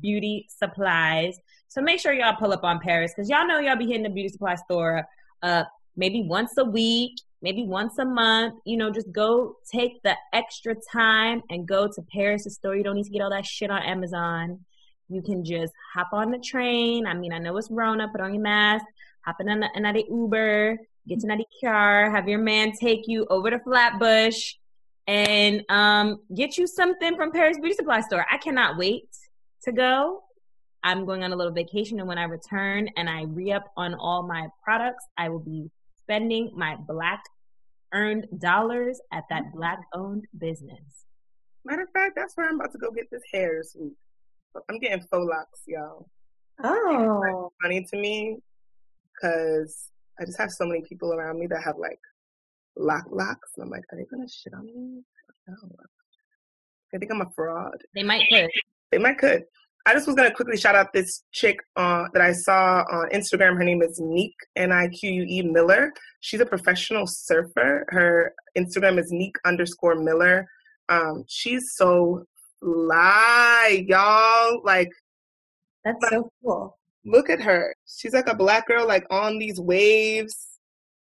[0.00, 1.38] Beauty supplies.
[1.68, 4.10] So make sure y'all pull up on Paris because y'all know y'all be hitting the
[4.10, 5.06] beauty supply store
[5.42, 5.64] uh
[5.96, 8.54] maybe once a week, maybe once a month.
[8.64, 12.76] You know, just go take the extra time and go to Paris' store.
[12.76, 14.60] You don't need to get all that shit on Amazon.
[15.08, 17.06] You can just hop on the train.
[17.06, 18.84] I mean, I know it's Rona, put on your mask,
[19.24, 23.50] hop in an- another Uber, get to another car, have your man take you over
[23.50, 24.54] to Flatbush
[25.08, 28.24] and um get you something from Paris Beauty Supply Store.
[28.30, 29.08] I cannot wait
[29.64, 30.22] to go.
[30.84, 33.94] I'm going on a little vacation, and when I return and I re up on
[33.94, 35.70] all my products, I will be
[36.02, 37.22] spending my black
[37.94, 41.04] earned dollars at that black owned business.
[41.64, 43.92] Matter of fact, that's where I'm about to go get this hair this week.
[44.68, 46.08] I'm getting faux locks, y'all.
[46.62, 47.52] Oh.
[47.62, 48.38] Funny to me
[49.14, 49.91] because
[50.22, 51.98] I just have so many people around me that have like
[52.76, 53.50] lock locks.
[53.56, 55.02] And I'm like, are they gonna shit on me?
[56.94, 57.76] I think I'm a fraud.
[57.94, 58.48] They might could.
[58.92, 59.42] They might could.
[59.84, 63.56] I just was gonna quickly shout out this chick uh, that I saw on Instagram.
[63.56, 65.92] Her name is Nique N I Q U E Miller.
[66.20, 67.84] She's a professional surfer.
[67.88, 70.46] Her Instagram is Nique underscore Miller.
[70.88, 72.24] Um, she's so
[72.60, 74.62] fly, y'all.
[74.62, 74.90] Like,
[75.84, 76.78] That's so cool.
[77.04, 77.74] Look at her.
[77.86, 80.58] She's like a black girl, like on these waves.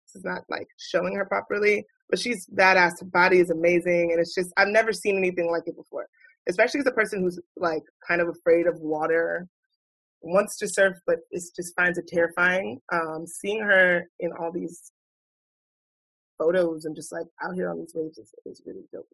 [0.05, 2.99] This is not like showing her properly, but she's badass.
[2.99, 6.07] Her body is amazing, and it's just I've never seen anything like it before.
[6.47, 9.47] Especially as a person who's like kind of afraid of water,
[10.21, 12.79] wants to surf, but it's just finds it terrifying.
[12.91, 14.91] Um, seeing her in all these
[16.37, 19.07] photos and just like out here on these waves is, is really dope.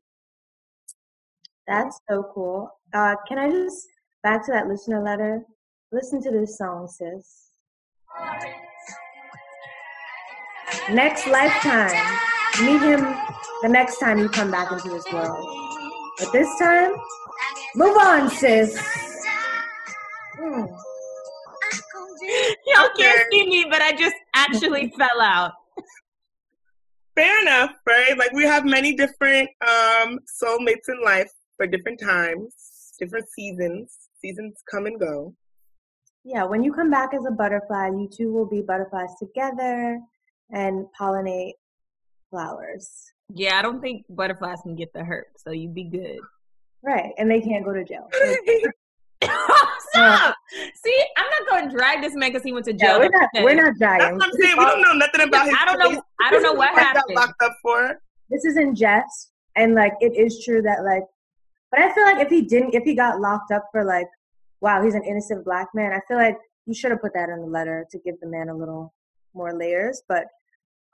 [1.68, 2.69] That's so cool.
[2.93, 3.88] Uh, can I just
[4.22, 5.43] back to that listener letter?
[5.93, 7.49] Listen to this song, sis.
[10.89, 11.91] Next lifetime,
[12.65, 13.01] meet him
[13.61, 15.47] the next time you come back into this world.
[16.17, 16.93] But this time,
[17.75, 18.75] move on, sis.
[20.35, 20.65] Hmm.
[22.65, 25.51] Y'all can't see me, but I just actually fell out.
[27.13, 28.17] Fair enough, right?
[28.17, 33.95] Like we have many different um soulmates in life for different times, different seasons.
[34.19, 35.35] Seasons come and go.
[36.25, 39.99] Yeah, when you come back as a butterfly, you two will be butterflies together
[40.51, 41.53] and pollinate
[42.29, 43.11] flowers.
[43.33, 46.19] Yeah, I don't think butterflies can get the herp, so you'd be good.
[46.81, 48.09] Right, and they can't go to jail.
[49.89, 50.35] Stop!
[50.83, 52.93] See, I'm not going to drag this man because he went to jail.
[52.93, 53.43] Yeah, we're not, today.
[53.45, 54.17] we're not That's dragging.
[54.17, 54.57] what I'm saying.
[54.57, 55.89] We don't know nothing about his I don't know.
[55.91, 55.99] case.
[56.21, 57.15] I don't know what what is he got happened.
[57.15, 57.99] locked up for.
[58.29, 61.03] this is in jest and like it is true that like
[61.69, 64.07] but i feel like if he didn't if he got locked up for like
[64.64, 67.40] wow he's an innocent black man i feel like you should have put that in
[67.45, 68.94] the letter to give the man a little
[69.34, 70.26] more layers but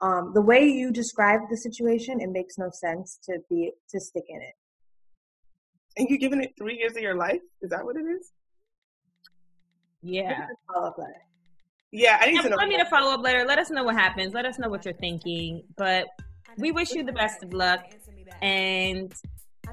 [0.02, 4.24] um the way you describe the situation it makes no sense to be to stick
[4.28, 4.54] in it
[5.96, 7.42] And you're giving it three years of your life?
[7.62, 8.32] Is that what it is?
[10.02, 10.46] Yeah.
[10.72, 11.22] Follow up letter.
[11.92, 12.56] Yeah, I need to know.
[12.58, 13.44] Send me the follow up letter.
[13.44, 14.32] Let us know what happens.
[14.32, 15.64] Let us know what you're thinking.
[15.76, 16.06] But
[16.56, 17.82] we wish you the best of luck.
[18.40, 19.12] And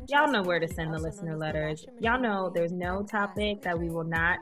[0.07, 1.85] y'all know where to send the listener letters.
[1.99, 4.39] Y'all know there's no topic that we will not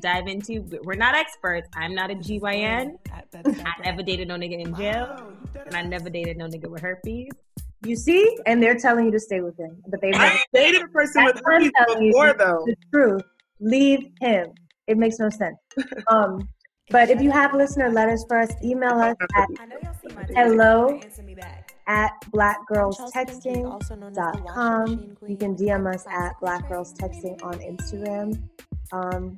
[0.00, 0.64] dive into.
[0.82, 1.68] We're not experts.
[1.74, 2.98] I'm not a GYN.
[3.12, 5.32] I never dated no nigga in jail.
[5.66, 7.30] And I never dated no nigga with herpes.
[7.84, 10.82] You see, and they're telling you to stay with him, but they've never I dated
[10.82, 12.12] a person with That's what herpes telling you.
[12.12, 12.64] before, though.
[12.64, 13.22] the truth.
[13.58, 14.52] Leave him.
[14.86, 15.56] It makes no sense.
[16.06, 16.48] Um,
[16.90, 19.48] but if you have listener letters for us, email us at
[20.34, 21.00] hello
[21.86, 25.16] at blackgirlstexting.com.
[25.28, 28.40] You can DM us at blackgirlstexting on Instagram.
[28.92, 29.36] Um,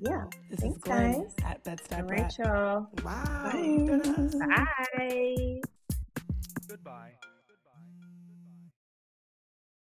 [0.00, 0.24] yeah.
[0.50, 1.34] This is Thanks, Glenn guys.
[1.44, 2.38] at Bed-Stuy All right, Brat.
[2.38, 2.88] y'all.
[4.96, 5.60] Bye.
[6.68, 7.15] Goodbye.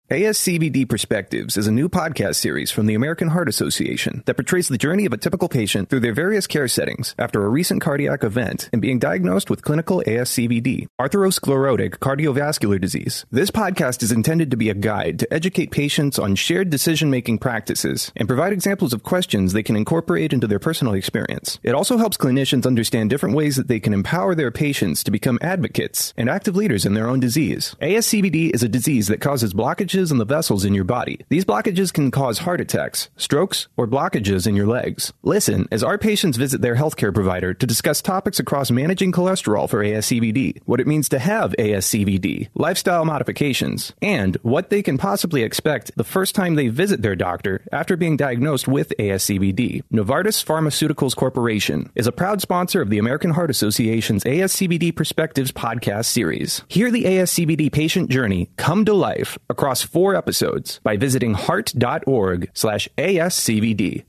[0.10, 4.78] ASCVD Perspectives is a new podcast series from the American Heart Association that portrays the
[4.78, 8.70] journey of a typical patient through their various care settings after a recent cardiac event
[8.72, 13.26] and being diagnosed with clinical ASCVD, atherosclerotic cardiovascular disease.
[13.32, 17.40] This podcast is intended to be a guide to educate patients on shared decision making
[17.40, 21.60] practices and provide examples of questions they can incorporate into their personal experience.
[21.64, 25.38] It also helps clinicians understand different ways that they can empower their patients to become
[25.42, 27.76] advocates and active leaders in their own disease.
[27.82, 29.54] ASCVD is a disease that causes
[29.98, 31.20] blockages in the vessels in your body.
[31.30, 35.14] These blockages can cause heart attacks, strokes, or blockages in your legs.
[35.24, 39.84] Listen as our patients visit their healthcare provider to discuss topics across managing cholesterol for
[39.84, 45.92] ASCVD, what it means to have ASCVD, lifestyle modifications, and what they can possibly expect
[45.96, 49.84] the first time they visit their doctor after being diagnosed with ASCVD.
[49.92, 56.06] Novartis Pharmaceuticals Corporation is a proud sponsor of the American Heart Association's ASCVD Perspectives podcast
[56.06, 56.64] series.
[56.68, 62.88] Hear the ASCVD patient journey come to life across four episodes by visiting heart.org slash
[62.98, 64.04] ASCVD.